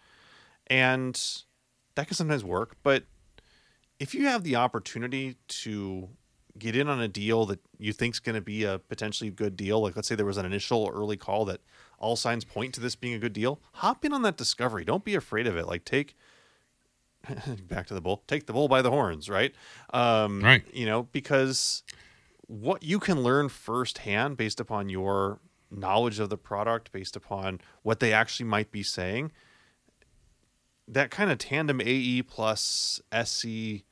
And 0.69 1.21
that 1.95 2.07
can 2.07 2.17
sometimes 2.17 2.45
work, 2.45 2.77
but 2.83 3.05
if 4.01 4.15
you 4.15 4.27
have 4.27 4.45
the 4.45 4.57
opportunity 4.57 5.37
to 5.49 6.09
get 6.59 6.75
in 6.75 6.89
on 6.89 7.01
a 7.01 7.09
deal 7.09 7.47
that 7.47 7.61
you 7.79 7.93
think 7.93 8.15
is 8.15 8.21
going 8.21 8.35
to 8.35 8.41
be 8.41 8.65
a 8.65 8.79
potentially 8.79 9.31
good 9.31 9.57
deal, 9.57 9.81
like 9.81 9.97
let's 9.97 10.09
say 10.09 10.15
there 10.15 10.27
was 10.27 10.39
an 10.39 10.47
initial 10.47 10.91
early 10.93 11.17
call 11.17 11.45
that 11.45 11.61
all 11.99 12.17
signs 12.17 12.45
point 12.45 12.75
to 12.75 12.81
this 12.81 12.97
being 12.97 13.15
a 13.15 13.19
good 13.19 13.33
deal, 13.33 13.61
hop 13.75 14.05
in 14.05 14.13
on 14.13 14.23
that 14.23 14.37
discovery. 14.37 14.85
Don't 14.85 15.05
be 15.05 15.15
afraid 15.15 15.47
of 15.47 15.57
it. 15.57 15.67
Like 15.67 15.85
take 15.85 16.17
back 17.69 17.87
to 17.89 17.95
the 17.95 18.01
bull, 18.01 18.23
take 18.27 18.47
the 18.47 18.53
bull 18.53 18.69
by 18.69 18.83
the 18.83 18.91
horns, 18.91 19.29
right? 19.29 19.55
Um, 19.93 20.43
Right. 20.43 20.65
You 20.73 20.87
know, 20.87 21.05
because 21.05 21.83
what 22.47 22.83
you 22.83 22.99
can 22.99 23.23
learn 23.23 23.49
firsthand 23.49 24.37
based 24.37 24.61
upon 24.61 24.89
your 24.89 25.41
knowledge 25.71 26.19
of 26.19 26.31
the 26.31 26.39
product, 26.39 26.93
based 26.93 27.15
upon 27.15 27.61
what 27.83 28.01
they 28.01 28.13
actually 28.13 28.47
might 28.47 28.71
be 28.71 28.83
saying, 28.83 29.33
that 30.87 31.11
kind 31.11 31.31
of 31.31 31.39
tandem 31.39 31.81
AE 31.81 32.23
plus 32.23 33.03
SC 33.25 33.85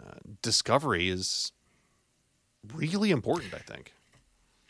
uh, 0.00 0.12
discovery 0.42 1.08
is 1.08 1.52
really 2.74 3.10
important, 3.10 3.54
I 3.54 3.58
think. 3.58 3.92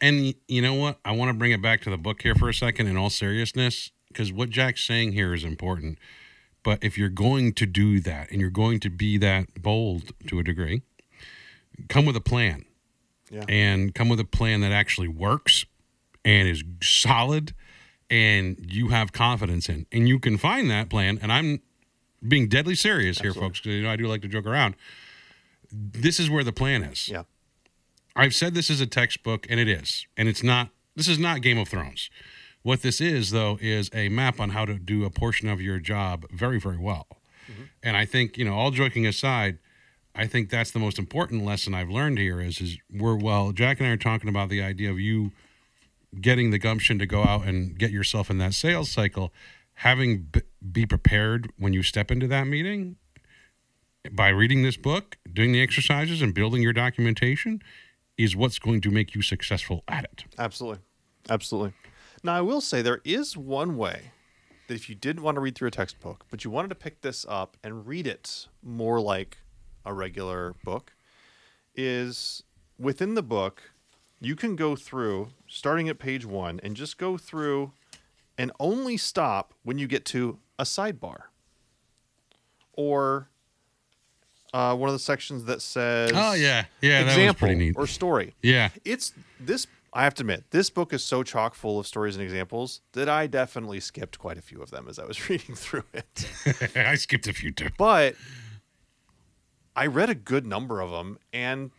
And 0.01 0.35
you 0.49 0.63
know 0.63 0.75
what? 0.75 0.99
I 1.05 1.13
want 1.13 1.29
to 1.29 1.35
bring 1.35 1.53
it 1.53 1.61
back 1.61 1.83
to 1.83 1.91
the 1.91 1.99
book 1.99 2.23
here 2.23 2.35
for 2.35 2.49
a 2.49 2.55
second 2.55 2.87
in 2.87 2.97
all 2.97 3.11
seriousness, 3.11 3.91
because 4.09 4.33
what 4.33 4.51
Jack's 4.51 4.85
saying 4.85 5.13
here 5.13 5.35
is 5.35 5.45
important. 5.45 5.99
But 6.63 6.83
if 6.83 6.97
you're 6.99 7.09
going 7.09 7.53
to 7.55 7.67
do 7.67 8.01
that 8.01 8.31
and 8.31 8.41
you're 8.41 8.51
going 8.51 8.81
to 8.81 8.91
be 8.91 9.19
that 9.19 9.63
bold 9.63 10.13
to 10.29 10.39
a 10.39 10.43
degree, 10.43 10.83
come 11.89 12.05
with 12.07 12.17
a 12.17 12.21
plan 12.21 12.65
Yeah. 13.31 13.45
and 13.49 13.95
come 13.95 14.09
with 14.09 14.21
a 14.21 14.25
plan 14.25 14.61
that 14.61 14.73
actually 14.73 15.09
works 15.09 15.65
and 16.25 16.49
is 16.49 16.63
solid 16.83 17.55
and 18.11 18.59
you 18.73 18.89
have 18.89 19.13
confidence 19.13 19.69
in. 19.69 19.87
And 19.93 20.09
you 20.09 20.19
can 20.19 20.37
find 20.37 20.71
that 20.71 20.91
plan. 20.91 21.19
And 21.23 21.33
I'm 21.33 21.61
being 22.27 22.49
deadly 22.49 22.75
serious 22.75 23.21
here, 23.21 23.33
folks, 23.33 23.61
because 23.61 23.77
you 23.77 23.83
know 23.83 23.91
I 23.91 23.97
do 23.97 24.07
like 24.07 24.21
to 24.23 24.29
joke 24.29 24.47
around. 24.47 24.75
This 25.73 26.19
is 26.19 26.31
where 26.31 26.45
the 26.45 26.53
plan 26.53 26.83
is. 26.83 27.09
Yeah. 27.09 27.25
I've 28.17 28.35
said 28.35 28.55
this 28.55 28.71
is 28.71 28.81
a 28.81 28.87
textbook, 28.87 29.47
and 29.49 29.61
it 29.61 29.69
is. 29.69 30.07
And 30.17 30.29
it's 30.29 30.43
not, 30.43 30.71
this 30.97 31.09
is 31.09 31.19
not 31.19 31.43
Game 31.43 31.59
of 31.59 31.69
Thrones. 31.69 32.11
What 32.63 32.83
this 32.83 33.01
is, 33.01 33.31
though, 33.31 33.59
is 33.61 33.89
a 33.95 34.09
map 34.09 34.41
on 34.41 34.51
how 34.51 34.65
to 34.65 34.75
do 34.75 35.05
a 35.05 35.11
portion 35.11 35.49
of 35.49 35.61
your 35.61 35.79
job 35.79 36.27
very, 36.31 36.61
very 36.61 36.77
well. 36.77 37.07
Mm-hmm. 37.51 37.63
And 37.83 37.97
I 37.97 38.05
think, 38.05 38.37
you 38.37 38.45
know, 38.45 38.55
all 38.55 38.71
joking 38.71 39.07
aside, 39.07 39.59
I 40.15 40.27
think 40.27 40.51
that's 40.51 40.71
the 40.71 40.79
most 40.79 40.99
important 40.99 41.45
lesson 41.45 41.75
I've 41.75 41.89
learned 41.89 42.19
here 42.19 42.41
is, 42.41 42.61
is 42.61 42.79
we're, 42.93 43.17
well, 43.17 43.53
Jack 43.53 43.79
and 43.79 43.89
I 43.89 43.93
are 43.93 43.97
talking 43.97 44.29
about 44.29 44.49
the 44.49 44.63
idea 44.63 44.91
of 44.91 44.99
you 44.99 45.33
getting 46.21 46.51
the 46.51 46.59
gumption 46.59 46.99
to 46.99 47.07
go 47.07 47.23
out 47.23 47.47
and 47.47 47.79
get 47.79 47.93
yourself 47.93 48.29
in 48.29 48.39
that 48.39 48.53
sales 48.53 48.91
cycle, 48.91 49.33
having 49.75 50.23
b- 50.33 50.43
be 50.73 50.85
prepared 50.85 51.51
when 51.57 51.73
you 51.73 51.83
step 51.83 52.11
into 52.11 52.27
that 52.27 52.47
meeting 52.47 52.97
by 54.13 54.29
reading 54.29 54.63
this 54.63 54.77
book, 54.77 55.19
doing 55.33 55.53
the 55.53 55.63
exercises, 55.63 56.23
and 56.23 56.35
building 56.35 56.63
your 56.63 56.73
documentation 56.73 57.63
is 58.17 58.37
what's 58.37 58.59
going 58.59 58.81
to 58.83 58.91
make 58.91 59.15
you 59.15 59.23
successful 59.23 59.83
at 59.89 60.05
it. 60.05 60.25
Absolutely. 60.39 60.81
Absolutely. 61.29 61.73
Now, 62.23 62.35
I 62.35 62.41
will 62.41 62.61
say 62.61 62.83
there 62.83 63.01
is 63.05 63.37
one 63.37 63.77
way 63.77 64.13
that 64.69 64.75
if 64.75 64.89
you 64.89 64.95
didn't 64.95 65.23
want 65.23 65.37
to 65.37 65.41
read 65.41 65.55
through 65.55 65.69
a 65.69 65.73
textbook, 65.73 66.25
but 66.31 66.45
you 66.45 66.51
wanted 66.51 66.69
to 66.69 66.75
pick 66.75 67.01
this 67.01 67.25
up 67.29 67.57
and 67.65 67.87
read 67.87 68.07
it 68.07 68.47
more 68.63 69.01
like 69.01 69.39
a 69.85 69.93
regular 69.93 70.55
book, 70.65 70.93
is 71.75 72.43
within 72.79 73.15
the 73.15 73.23
book, 73.23 73.71
you 74.21 74.37
can 74.37 74.55
go 74.55 74.77
through, 74.77 75.31
starting 75.49 75.89
at 75.89 75.99
page 75.99 76.27
one, 76.27 76.61
and 76.63 76.77
just 76.77 76.99
go 76.99 77.17
through 77.17 77.73
and 78.37 78.53
only 78.61 78.97
stop 78.97 79.55
when 79.63 79.79
you 79.79 79.87
get 79.87 80.05
to 80.07 80.39
a 80.59 80.65
sidebar 80.65 81.23
or 82.75 83.30
uh, 84.53 84.75
one 84.77 84.89
of 84.89 84.93
the 84.95 84.99
sections 84.99 85.45
that 85.45 85.63
says 85.63 86.11
Oh 86.15 86.33
yeah, 86.35 86.65
yeah, 86.81 87.05
that 87.05 87.19
was 87.27 87.35
pretty 87.37 87.55
neat. 87.55 87.77
or 87.77 87.87
story 87.87 88.35
Yeah, 88.43 88.71
it's 88.85 89.13
this 89.39 89.67
i 89.93 90.05
have 90.05 90.15
to 90.15 90.23
admit 90.23 90.45
this 90.51 90.71
book 90.71 90.93
is 90.93 91.03
so 91.03 91.23
chock 91.25 91.55
full 91.55 91.79
of 91.81 91.85
stories 91.87 92.15
and 92.17 92.23
examples 92.23 92.81
that 92.93 93.09
i 93.09 93.27
definitely 93.27 93.81
skipped 93.81 94.19
quite 94.21 94.39
a 94.39 94.43
few 94.43 94.63
of 94.63 94.71
them 94.71 94.87
as 94.89 94.99
i 95.01 95.05
was 95.05 95.19
reading 95.29 95.55
through 95.57 95.83
it 95.93 96.29
I 96.77 96.95
skipped 96.95 97.27
a 97.27 97.33
few 97.33 97.51
too. 97.51 97.71
but 97.77 98.15
i 99.75 99.87
read 99.87 100.09
a 100.11 100.15
good 100.15 100.47
number 100.47 100.81
of 100.81 100.91
them 100.91 101.19
and 101.33 101.71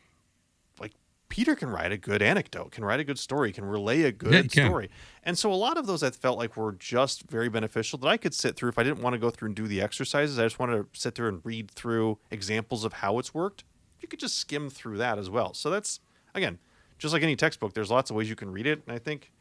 peter 1.32 1.56
can 1.56 1.70
write 1.70 1.92
a 1.92 1.98
good 1.98 2.22
anecdote 2.22 2.72
can 2.72 2.84
write 2.86 3.00
a 3.00 3.04
good 3.04 3.18
story 3.18 3.52
can 3.52 3.66
relay 3.66 4.04
a 4.04 4.12
good 4.12 4.56
Yeah, 4.56 4.66
story. 4.68 4.90
And 5.24 5.38
so 5.38 5.52
a 5.52 5.56
lot 5.56 5.78
of 5.78 5.88
those 5.88 6.04
i 6.04 6.10
felt 6.12 6.38
like 6.38 6.56
were 6.58 6.74
just 6.74 7.24
very 7.30 7.50
beneficial 7.50 7.98
that 8.00 8.08
i 8.08 8.18
could 8.18 8.34
sit 8.34 8.56
through 8.56 8.70
if 8.70 8.78
i 8.78 8.84
didn't 8.84 9.02
want 9.02 9.14
to 9.14 9.18
go 9.18 9.30
through 9.30 9.48
and 9.48 9.56
do 9.56 9.68
the 9.68 9.82
exercises. 9.82 10.38
I 10.38 10.44
just 10.44 10.60
wanted 10.60 10.94
to 10.94 11.00
sit 11.00 11.16
through 11.16 11.30
and 11.30 11.42
read 11.44 11.72
through 11.72 12.20
examples 12.30 12.84
of 12.84 12.94
how 12.94 13.18
it's 13.18 13.34
worked. 13.34 13.64
You 14.02 14.08
could 14.08 14.20
just 14.20 14.38
skim 14.38 14.70
through 14.70 14.98
that 14.98 15.18
as 15.18 15.30
well. 15.30 15.54
So 15.54 15.70
that's 15.70 16.00
again 16.36 16.60
just 17.00 17.14
like 17.14 17.24
any 17.24 17.36
textbook 17.36 17.74
there's 17.74 17.90
lots 17.90 18.10
of 18.12 18.16
ways 18.16 18.30
you 18.30 18.36
can 18.36 18.52
read 18.52 18.68
it. 18.68 18.84
And 18.86 18.94
i 18.96 19.00
think 19.00 19.32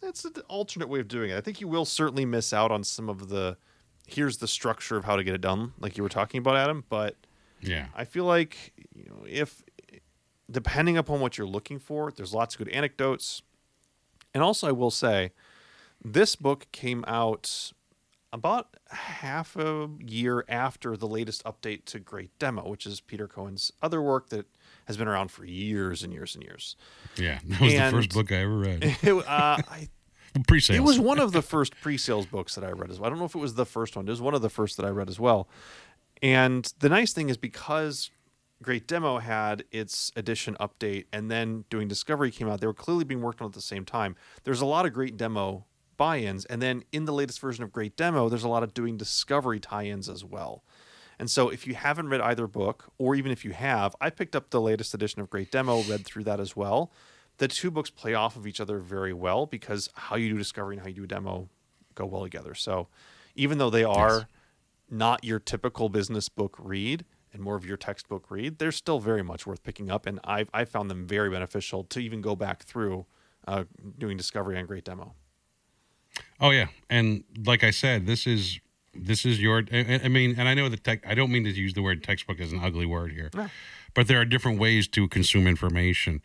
that's 0.00 0.24
an 0.24 0.32
alternate 0.48 0.88
way 0.88 1.00
of 1.00 1.08
doing 1.08 1.30
it. 1.30 1.36
I 1.36 1.40
think 1.40 1.60
you 1.60 1.68
will 1.68 1.84
certainly 1.86 2.24
miss 2.24 2.52
out 2.52 2.70
on 2.70 2.84
some 2.84 3.08
of 3.08 3.28
the 3.28 3.56
here's 4.06 4.36
the 4.38 4.46
structure 4.48 4.96
of 4.96 5.04
how 5.04 5.16
to 5.16 5.24
get 5.24 5.34
it 5.34 5.40
done 5.40 5.72
like 5.80 5.96
you 5.96 6.02
were 6.02 6.08
talking 6.08 6.38
about 6.38 6.56
adam. 6.56 6.84
But 6.88 7.16
Yeah, 7.60 7.86
I 7.94 8.04
feel 8.04 8.24
like 8.24 8.72
you 8.94 9.04
know 9.08 9.24
if 9.26 9.62
depending 10.50 10.96
upon 10.96 11.20
what 11.20 11.38
you're 11.38 11.46
looking 11.46 11.78
for, 11.78 12.10
there's 12.12 12.32
lots 12.34 12.54
of 12.54 12.58
good 12.58 12.68
anecdotes. 12.68 13.42
And 14.34 14.42
also 14.42 14.68
I 14.68 14.72
will 14.72 14.90
say 14.90 15.32
this 16.04 16.36
book 16.36 16.66
came 16.72 17.04
out 17.08 17.72
about 18.32 18.76
half 18.90 19.56
a 19.56 19.88
year 20.04 20.44
after 20.48 20.96
the 20.96 21.06
latest 21.08 21.42
update 21.44 21.84
to 21.86 21.98
Great 21.98 22.36
Demo, 22.38 22.68
which 22.68 22.84
is 22.86 23.00
Peter 23.00 23.26
Cohan's 23.26 23.72
other 23.82 24.02
work 24.02 24.28
that 24.28 24.46
has 24.86 24.96
been 24.96 25.08
around 25.08 25.30
for 25.30 25.44
years 25.46 26.02
and 26.02 26.12
years 26.12 26.34
and 26.34 26.44
years. 26.44 26.76
yeah. 27.16 27.38
That 27.46 27.60
was 27.60 27.74
And- 27.74 27.94
the 27.96 27.98
first 28.02 28.12
book 28.14 28.30
I 28.32 28.36
ever 28.36 28.58
read. 28.58 28.84
It, 29.02 29.12
uh, 29.12 29.22
I 29.28 29.88
Pre-sales. 30.46 30.76
it 30.78 30.82
was 30.82 30.98
one 31.00 31.18
of 31.18 31.32
the 31.32 31.40
first 31.40 31.74
pre-sales 31.80 32.26
books 32.26 32.56
that 32.56 32.64
I 32.64 32.70
read 32.70 32.90
as 32.90 32.98
well. 33.00 33.06
I 33.06 33.08
don't 33.10 33.18
know 33.18 33.24
if 33.24 33.34
it 33.34 33.38
was 33.38 33.54
the 33.54 33.64
first 33.64 33.96
one. 33.96 34.06
It 34.06 34.10
was 34.10 34.20
one 34.20 34.34
of 34.34 34.42
the 34.42 34.50
first 34.50 34.76
that 34.76 34.84
I 34.84 34.90
read 34.90 35.08
as 35.08 35.18
well. 35.18 35.48
And 36.22 36.70
the 36.80 36.90
nice 36.90 37.14
thing 37.14 37.30
is 37.30 37.38
because 37.38 38.10
Great 38.62 38.86
Demo 38.86 39.18
had 39.18 39.64
its 39.70 40.10
edition 40.16 40.56
update 40.58 41.04
and 41.12 41.30
then 41.30 41.64
doing 41.68 41.88
Discovery 41.88 42.30
came 42.30 42.48
out, 42.48 42.60
they 42.60 42.66
were 42.66 42.74
clearly 42.74 43.04
being 43.04 43.20
worked 43.20 43.40
on 43.40 43.46
at 43.48 43.52
the 43.52 43.60
same 43.60 43.84
time. 43.84 44.16
There's 44.44 44.60
a 44.60 44.66
lot 44.66 44.86
of 44.86 44.92
Great 44.92 45.16
Demo 45.16 45.66
buy-ins, 45.98 46.44
and 46.46 46.60
then 46.60 46.84
in 46.92 47.04
the 47.06 47.12
latest 47.12 47.40
version 47.40 47.64
of 47.64 47.72
Great 47.72 47.96
Demo, 47.96 48.28
there's 48.28 48.44
a 48.44 48.48
lot 48.48 48.62
of 48.62 48.74
doing 48.74 48.96
discovery 48.96 49.60
tie-ins 49.60 50.08
as 50.08 50.24
well. 50.24 50.62
And 51.18 51.30
so, 51.30 51.48
if 51.48 51.66
you 51.66 51.74
haven't 51.74 52.08
read 52.08 52.20
either 52.20 52.46
book, 52.46 52.92
or 52.98 53.14
even 53.14 53.32
if 53.32 53.44
you 53.44 53.52
have, 53.52 53.96
I 54.00 54.10
picked 54.10 54.36
up 54.36 54.50
the 54.50 54.60
latest 54.60 54.92
edition 54.92 55.22
of 55.22 55.30
Great 55.30 55.50
Demo, 55.50 55.82
read 55.84 56.04
through 56.04 56.24
that 56.24 56.40
as 56.40 56.54
well. 56.54 56.92
The 57.38 57.48
two 57.48 57.70
books 57.70 57.88
play 57.88 58.12
off 58.12 58.36
of 58.36 58.46
each 58.46 58.60
other 58.60 58.78
very 58.78 59.14
well 59.14 59.46
because 59.46 59.88
how 59.94 60.16
you 60.16 60.28
do 60.28 60.36
discovery 60.38 60.74
and 60.76 60.82
how 60.82 60.88
you 60.88 60.94
do 60.94 61.04
a 61.04 61.06
demo 61.06 61.48
go 61.94 62.04
well 62.04 62.22
together. 62.22 62.54
So, 62.54 62.88
even 63.34 63.56
though 63.58 63.70
they 63.70 63.84
are 63.84 64.18
Yes. 64.18 64.26
not 64.90 65.24
your 65.24 65.38
typical 65.38 65.88
business 65.88 66.28
book 66.28 66.56
read 66.58 67.04
and 67.36 67.44
more 67.44 67.56
of 67.56 67.64
your 67.64 67.76
textbook 67.76 68.30
read, 68.30 68.58
they're 68.58 68.72
still 68.72 68.98
very 68.98 69.22
much 69.22 69.46
worth 69.46 69.62
picking 69.62 69.90
up. 69.90 70.06
And 70.06 70.18
I've 70.24 70.50
I 70.52 70.64
found 70.64 70.90
them 70.90 71.06
very 71.06 71.30
beneficial 71.30 71.84
to 71.84 72.00
even 72.00 72.20
go 72.20 72.34
back 72.36 72.64
through 72.64 73.06
uh, 73.46 73.64
doing 73.98 74.16
discovery 74.16 74.58
and 74.58 74.66
Great 74.66 74.84
Demo. 74.84 75.14
Oh 76.40 76.50
yeah, 76.50 76.66
and 76.90 77.24
like 77.44 77.62
I 77.62 77.70
said, 77.70 78.06
this 78.06 78.26
is 78.26 78.58
this 78.94 79.24
is 79.26 79.40
your. 79.40 79.64
I, 79.72 80.00
I 80.04 80.08
mean, 80.08 80.34
and 80.38 80.48
I 80.48 80.54
know 80.54 80.68
the 80.68 80.76
tech. 80.78 81.06
I 81.06 81.14
don't 81.14 81.30
mean 81.30 81.44
to 81.44 81.50
use 81.50 81.74
the 81.74 81.82
word 81.82 82.02
textbook 82.02 82.40
as 82.40 82.52
an 82.52 82.60
ugly 82.62 82.86
word 82.86 83.12
here, 83.12 83.30
No. 83.34 83.48
but 83.94 84.08
there 84.08 84.20
are 84.20 84.24
different 84.24 84.58
ways 84.58 84.88
to 84.88 85.08
consume 85.08 85.46
information, 85.46 86.22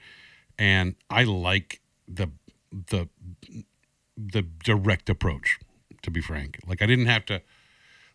and 0.58 0.96
I 1.10 1.24
like 1.24 1.82
the 2.08 2.30
the 2.72 3.10
the 4.18 4.42
direct 4.64 5.10
approach. 5.10 5.60
To 6.04 6.10
be 6.10 6.22
frank, 6.22 6.60
like 6.66 6.82
I 6.82 6.86
didn't 6.88 7.06
have 7.08 7.26
to. 7.26 7.42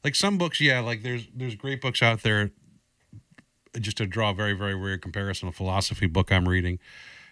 Like 0.03 0.15
some 0.15 0.39
books, 0.39 0.61
yeah, 0.61 0.81
like 0.81 1.03
there's 1.03 1.29
there's 1.35 1.55
great 1.55 1.81
books 1.81 2.03
out 2.03 2.23
there. 2.23 2.51
Just 3.81 3.97
to 3.99 4.07
draw 4.07 4.31
a 4.31 4.35
very 4.35 4.53
very 4.53 4.75
weird 4.75 5.03
comparison, 5.03 5.49
a 5.49 5.53
philosophy 5.53 6.07
book 6.07 6.33
I'm 6.33 6.49
reading, 6.49 6.79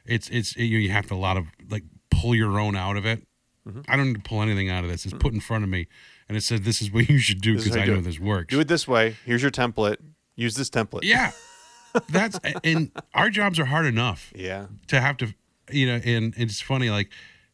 it's 0.04 0.28
it's 0.28 0.56
you 0.56 0.78
you 0.78 0.90
have 0.90 1.06
to 1.08 1.14
a 1.14 1.16
lot 1.16 1.36
of 1.36 1.46
like 1.70 1.84
pull 2.10 2.34
your 2.34 2.58
own 2.58 2.76
out 2.76 2.96
of 2.96 3.06
it. 3.06 3.26
Mm-hmm. 3.66 3.80
I 3.88 3.96
don't 3.96 4.08
need 4.08 4.22
to 4.22 4.28
pull 4.28 4.42
anything 4.42 4.68
out 4.68 4.84
of 4.84 4.90
this. 4.90 5.04
It's 5.04 5.14
mm-hmm. 5.14 5.20
put 5.20 5.32
in 5.32 5.40
front 5.40 5.64
of 5.64 5.70
me, 5.70 5.86
and 6.28 6.36
it 6.36 6.42
said, 6.42 6.64
"This 6.64 6.82
is 6.82 6.92
what 6.92 7.08
you 7.08 7.18
should 7.18 7.40
do 7.40 7.56
because 7.56 7.76
I 7.76 7.86
do 7.86 7.92
know 7.92 7.98
it. 7.98 8.02
this 8.02 8.20
works." 8.20 8.50
Do 8.50 8.60
it 8.60 8.68
this 8.68 8.86
way. 8.86 9.16
Here's 9.24 9.42
your 9.42 9.50
template. 9.50 9.96
Use 10.36 10.54
this 10.54 10.68
template. 10.68 11.04
Yeah, 11.04 11.32
that's 12.08 12.38
and 12.62 12.90
our 13.14 13.30
jobs 13.30 13.58
are 13.58 13.64
hard 13.66 13.86
enough 13.86 14.32
Yeah. 14.34 14.66
to 14.88 15.00
have 15.00 15.16
to, 15.18 15.34
you 15.70 15.86
know. 15.86 16.00
And 16.04 16.34
it's 16.36 16.60
funny, 16.60 16.90
like 16.90 17.10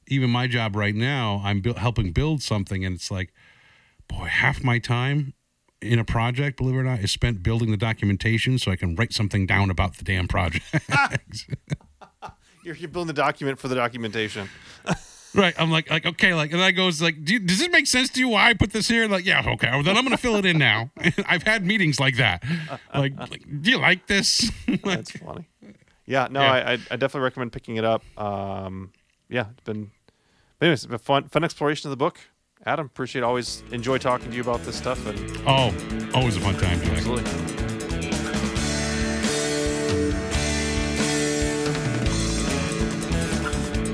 even 0.09 0.31
my 0.31 0.46
job 0.46 0.74
right 0.74 0.94
now, 0.94 1.40
I'm 1.44 1.61
buil- 1.61 1.76
helping 1.76 2.12
build 2.12 2.42
something, 2.42 2.85
and 2.85 2.96
it's 2.96 3.11
like, 3.11 3.33
boy, 4.09 4.24
half 4.24 4.64
my 4.64 4.79
time 4.79 5.35
in 5.83 5.99
a 5.99 6.05
project, 6.05 6.57
believe 6.57 6.75
it 6.75 6.79
or 6.79 6.85
not, 6.85 7.01
is 7.01 7.11
spent 7.11 7.43
building 7.43 7.71
the 7.71 7.77
documentation 7.77 8.59
so 8.59 8.71
I 8.71 8.77
can 8.77 8.95
write 8.95 9.12
something 9.12 9.47
down 9.47 9.71
about 9.71 9.97
the 9.97 10.05
damn 10.05 10.29
project. 10.29 10.64
You're, 12.62 12.77
you're 12.77 12.90
building 12.90 13.07
the 13.07 13.14
document 13.14 13.59
for 13.59 13.69
the 13.69 13.75
documentation. 13.75 14.49
Right. 15.35 15.55
I'm 15.59 15.71
like, 15.71 15.88
like, 15.90 16.05
okay, 16.05 16.35
like, 16.35 16.53
and 16.53 16.61
I 16.61 16.73
goes 16.73 17.01
like, 17.01 17.25
do 17.25 17.35
you, 17.35 17.38
does 17.38 17.59
this 17.59 17.71
make 17.71 17.87
sense 17.87 18.11
to 18.11 18.21
you? 18.21 18.29
Why 18.29 18.51
I 18.51 18.55
put 18.55 18.73
this 18.73 18.88
here? 18.88 19.09
Like, 19.09 19.25
yeah, 19.25 19.43
okay. 19.55 19.71
Well, 19.71 19.83
then 19.83 19.97
I'm 19.97 20.03
gonna 20.05 20.16
fill 20.16 20.37
it 20.37 20.45
in 20.45 20.59
now. 20.59 20.90
I've 21.27 21.45
had 21.45 21.64
meetings 21.64 22.01
like 22.01 22.16
that. 22.16 22.43
Like, 22.93 23.16
like 23.19 23.62
do 23.62 23.71
you 23.71 23.79
like 23.79 24.07
this? 24.09 24.51
That's 24.85 25.12
funny. 25.12 25.49
Yeah, 26.07 26.27
no, 26.31 26.40
Yeah. 26.40 26.53
I, 26.53 26.59
I, 26.59 26.73
I 26.73 26.97
definitely 26.97 27.21
recommend 27.21 27.53
picking 27.53 27.77
it 27.77 27.85
up. 27.85 28.03
Um, 28.19 28.90
yeah, 29.29 29.47
it's 29.53 29.62
been, 29.62 29.93
anyways, 30.61 30.81
it's 30.81 30.90
been 30.90 30.99
fun, 30.99 31.29
fun 31.29 31.45
exploration 31.45 31.88
of 31.88 31.90
the 31.90 31.97
book. 31.97 32.19
Adam, 32.66 32.87
appreciate, 32.87 33.23
always 33.23 33.62
enjoy 33.73 33.96
talking 33.99 34.29
to 34.31 34.37
you 34.37 34.42
about 34.42 34.62
this 34.64 34.77
stuff, 34.77 35.05
and 35.07 35.18
oh, 35.46 35.73
always 36.14 36.37
a 36.37 36.40
fun 36.40 36.55
time, 36.59 36.79
Jack. 36.83 36.99
absolutely. 36.99 38.40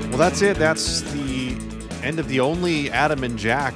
Well, 0.09 0.17
that's 0.29 0.41
it. 0.41 0.57
That's 0.57 1.01
the 1.13 1.49
end 2.01 2.17
of 2.19 2.27
the 2.27 2.39
only 2.39 2.89
Adam 2.89 3.23
and 3.23 3.37
Jack 3.37 3.75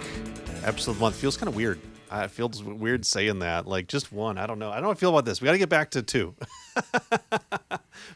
episode 0.63 0.91
of 0.91 0.97
the 0.97 1.01
month. 1.01 1.15
Feels 1.15 1.37
kind 1.37 1.47
of 1.47 1.55
weird. 1.55 1.79
Uh, 2.09 2.23
it 2.25 2.31
feels 2.31 2.63
weird 2.63 3.05
saying 3.05 3.39
that. 3.39 3.67
Like 3.67 3.87
just 3.87 4.11
one. 4.11 4.39
I 4.39 4.47
don't 4.47 4.57
know. 4.57 4.71
I 4.71 4.75
don't 4.75 4.83
know 4.83 4.87
how 4.87 4.93
I 4.93 4.95
feel 4.95 5.11
about 5.11 5.25
this. 5.25 5.39
We 5.39 5.45
got 5.45 5.51
to 5.51 5.57
get 5.59 5.69
back 5.69 5.91
to 5.91 6.01
two. 6.01 6.33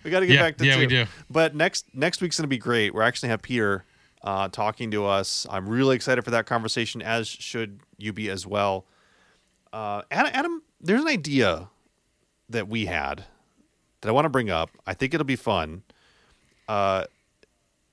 we 0.04 0.10
got 0.10 0.22
to 0.22 0.26
get 0.28 0.36
Yeah, 0.36 0.42
back 0.42 0.58
to 0.58 0.66
yeah, 0.66 0.74
two. 0.74 0.80
we 0.80 0.88
do. 0.88 1.06
But 1.30 1.54
next 1.56 1.86
next 1.94 2.20
week's 2.22 2.38
gonna 2.38 2.48
be 2.48 2.58
great. 2.58 2.96
We're 2.96 3.04
actually 3.04 3.28
gonna 3.28 3.34
have 3.34 3.42
Peter 3.44 3.86
uh, 4.26 4.50
talking 4.50 4.92
to 4.92 5.06
us. 5.06 5.48
I'm 5.50 5.70
really 5.70 5.96
excited 5.96 6.24
for 6.26 6.32
that 6.32 6.46
conversation, 6.46 7.02
as 7.02 7.28
should 7.28 7.80
you 7.98 8.12
be 8.12 8.30
as 8.30 8.46
well. 8.46 8.86
Uh, 9.72 10.02
Adam, 10.12 10.32
Adam, 10.34 10.64
there's 10.82 11.02
an 11.02 11.08
idea 11.08 11.70
that 12.50 12.68
we 12.68 12.86
had 12.88 13.24
that 14.02 14.10
I 14.10 14.12
want 14.12 14.26
to 14.26 14.30
bring 14.30 14.50
up. 14.50 14.72
I 14.86 14.94
think 14.94 15.14
it'll 15.14 15.26
be 15.26 15.36
fun. 15.36 15.84
Uh, 16.68 17.06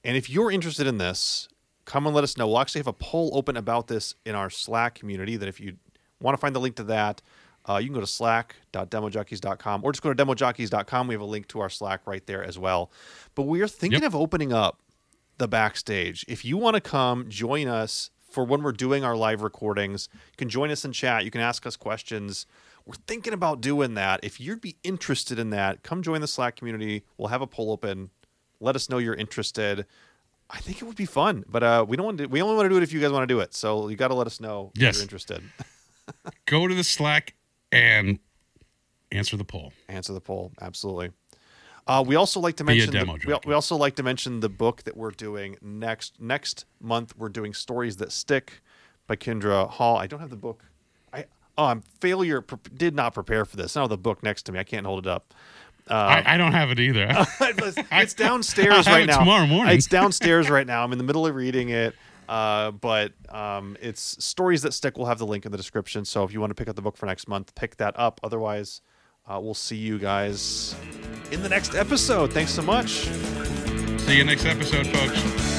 and 0.04 0.16
if 0.16 0.28
you're 0.30 0.50
interested 0.50 0.86
in 0.86 0.98
this, 0.98 1.48
come 1.84 2.06
and 2.06 2.14
let 2.14 2.24
us 2.24 2.36
know. 2.36 2.46
We'll 2.48 2.58
actually 2.60 2.80
have 2.80 2.86
a 2.88 2.92
poll 2.92 3.30
open 3.34 3.56
about 3.56 3.86
this 3.88 4.14
in 4.24 4.34
our 4.34 4.50
Slack 4.50 4.94
community. 4.94 5.36
That 5.36 5.48
if 5.48 5.60
you 5.60 5.76
want 6.20 6.34
to 6.36 6.40
find 6.40 6.54
the 6.54 6.60
link 6.60 6.76
to 6.76 6.84
that, 6.84 7.22
uh, 7.68 7.76
you 7.76 7.86
can 7.86 7.94
go 7.94 8.00
to 8.00 8.06
slack.demojockeys.com 8.06 9.84
or 9.84 9.92
just 9.92 10.02
go 10.02 10.12
to 10.12 10.24
demojockeys.com. 10.24 11.06
We 11.06 11.14
have 11.14 11.20
a 11.20 11.24
link 11.26 11.46
to 11.48 11.60
our 11.60 11.68
Slack 11.70 12.06
right 12.06 12.24
there 12.26 12.42
as 12.42 12.58
well. 12.58 12.90
But 13.34 13.42
we 13.44 13.60
are 13.62 13.68
thinking 13.68 14.02
Yep. 14.02 14.08
of 14.08 14.16
opening 14.16 14.52
up 14.52 14.80
the 15.42 15.48
backstage. 15.48 16.24
If 16.28 16.44
you 16.44 16.56
want 16.56 16.74
to 16.76 16.80
come 16.80 17.28
join 17.28 17.68
us 17.68 18.10
for 18.30 18.44
when 18.44 18.62
we're 18.62 18.72
doing 18.72 19.04
our 19.04 19.16
live 19.16 19.42
recordings, 19.42 20.08
you 20.12 20.36
can 20.38 20.48
join 20.48 20.70
us 20.70 20.84
in 20.84 20.92
chat. 20.92 21.24
You 21.24 21.30
can 21.30 21.40
ask 21.40 21.66
us 21.66 21.76
questions. 21.76 22.46
We're 22.86 22.94
thinking 23.06 23.32
about 23.32 23.60
doing 23.60 23.94
that. 23.94 24.20
If 24.22 24.40
you'd 24.40 24.60
be 24.60 24.76
interested 24.82 25.38
in 25.38 25.50
that, 25.50 25.82
come 25.82 26.02
join 26.02 26.20
the 26.20 26.26
Slack 26.26 26.56
community. 26.56 27.04
We'll 27.18 27.28
have 27.28 27.42
a 27.42 27.46
poll 27.46 27.70
open. 27.70 28.10
Let 28.60 28.76
us 28.76 28.88
know 28.88 28.98
you're 28.98 29.14
interested. 29.14 29.84
I 30.48 30.58
think 30.58 30.80
it 30.80 30.84
would 30.84 30.96
be 30.96 31.06
fun, 31.06 31.44
but 31.48 31.62
uh, 31.62 31.84
we 31.88 31.96
don't 31.96 32.06
want 32.06 32.18
to. 32.18 32.26
We 32.26 32.40
only 32.40 32.56
want 32.56 32.66
to 32.66 32.70
do 32.70 32.76
it 32.76 32.82
if 32.82 32.92
you 32.92 33.00
guys 33.00 33.10
want 33.10 33.22
to 33.22 33.34
do 33.34 33.40
it. 33.40 33.54
So 33.54 33.88
you 33.88 33.96
got 33.96 34.08
to 34.08 34.14
let 34.14 34.26
us 34.26 34.40
know 34.40 34.70
if 34.76 34.82
you're 34.94 35.02
interested. 35.02 35.42
Go 36.46 36.68
to 36.68 36.74
the 36.74 36.84
Slack 36.84 37.34
and 37.70 38.18
answer 39.10 39.36
the 39.36 39.44
poll. 39.44 39.72
answer 39.88 40.12
the 40.12 40.20
poll 40.20 40.52
absolutely 40.60 41.10
uh, 41.86 42.02
we 42.06 42.14
also 42.14 42.40
like 42.40 42.56
to 42.56 42.64
mention 42.64 42.90
the- 42.90 43.18
we, 43.26 43.34
we 43.46 43.54
also 43.54 43.76
like 43.76 43.96
to 43.96 44.02
mention 44.02 44.40
the 44.40 44.48
book 44.48 44.82
that 44.84 44.96
we're 44.96 45.10
doing 45.10 45.56
next 45.62 46.20
next 46.20 46.64
month 46.80 47.14
we're 47.16 47.28
doing 47.28 47.52
stories 47.54 47.96
that 47.98 48.12
stick 48.12 48.62
by 49.06 49.16
Kindra 49.16 49.68
Hall 49.68 49.96
i 49.96 50.06
don't 50.06 50.20
have 50.20 50.30
the 50.30 50.36
book 50.36 50.64
i 51.12 51.24
oh 51.58 51.66
i'm 51.66 51.80
failure 52.00 52.40
pre- 52.40 52.58
did 52.76 52.94
not 52.94 53.14
prepare 53.14 53.44
for 53.44 53.56
this 53.56 53.76
i 53.76 53.86
the 53.86 53.96
book 53.98 54.22
next 54.22 54.42
to 54.44 54.52
me 54.52 54.58
i 54.58 54.64
can't 54.64 54.86
hold 54.86 55.06
it 55.06 55.10
up 55.10 55.34
I, 55.88 56.22
I 56.34 56.36
don't 56.36 56.52
have 56.52 56.70
it 56.70 56.78
either. 56.78 57.08
it's 57.40 58.14
downstairs 58.14 58.86
right 58.86 59.02
it 59.02 59.06
now. 59.06 59.18
tomorrow 59.18 59.46
morning. 59.46 59.76
It's 59.76 59.86
downstairs 59.86 60.48
right 60.48 60.66
now. 60.66 60.84
I'm 60.84 60.92
in 60.92 60.98
the 60.98 61.04
middle 61.04 61.26
of 61.26 61.34
reading 61.34 61.70
it. 61.70 61.94
Uh, 62.28 62.70
but 62.70 63.12
um, 63.28 63.76
it's 63.80 64.24
stories 64.24 64.62
that 64.62 64.72
stick. 64.72 64.96
We'll 64.96 65.06
have 65.08 65.18
the 65.18 65.26
link 65.26 65.44
in 65.44 65.52
the 65.52 65.58
description. 65.58 66.04
So 66.04 66.24
if 66.24 66.32
you 66.32 66.40
want 66.40 66.50
to 66.50 66.54
pick 66.54 66.68
up 66.68 66.76
the 66.76 66.82
book 66.82 66.96
for 66.96 67.06
next 67.06 67.28
month, 67.28 67.54
pick 67.54 67.76
that 67.76 67.98
up. 67.98 68.20
Otherwise, 68.22 68.80
uh, 69.26 69.38
we'll 69.40 69.54
see 69.54 69.76
you 69.76 69.98
guys 69.98 70.74
in 71.30 71.42
the 71.42 71.48
next 71.48 71.74
episode. 71.74 72.32
Thanks 72.32 72.52
so 72.52 72.62
much. 72.62 73.06
See 74.00 74.16
you 74.16 74.24
next 74.24 74.44
episode, 74.44 74.86
folks. 74.88 75.51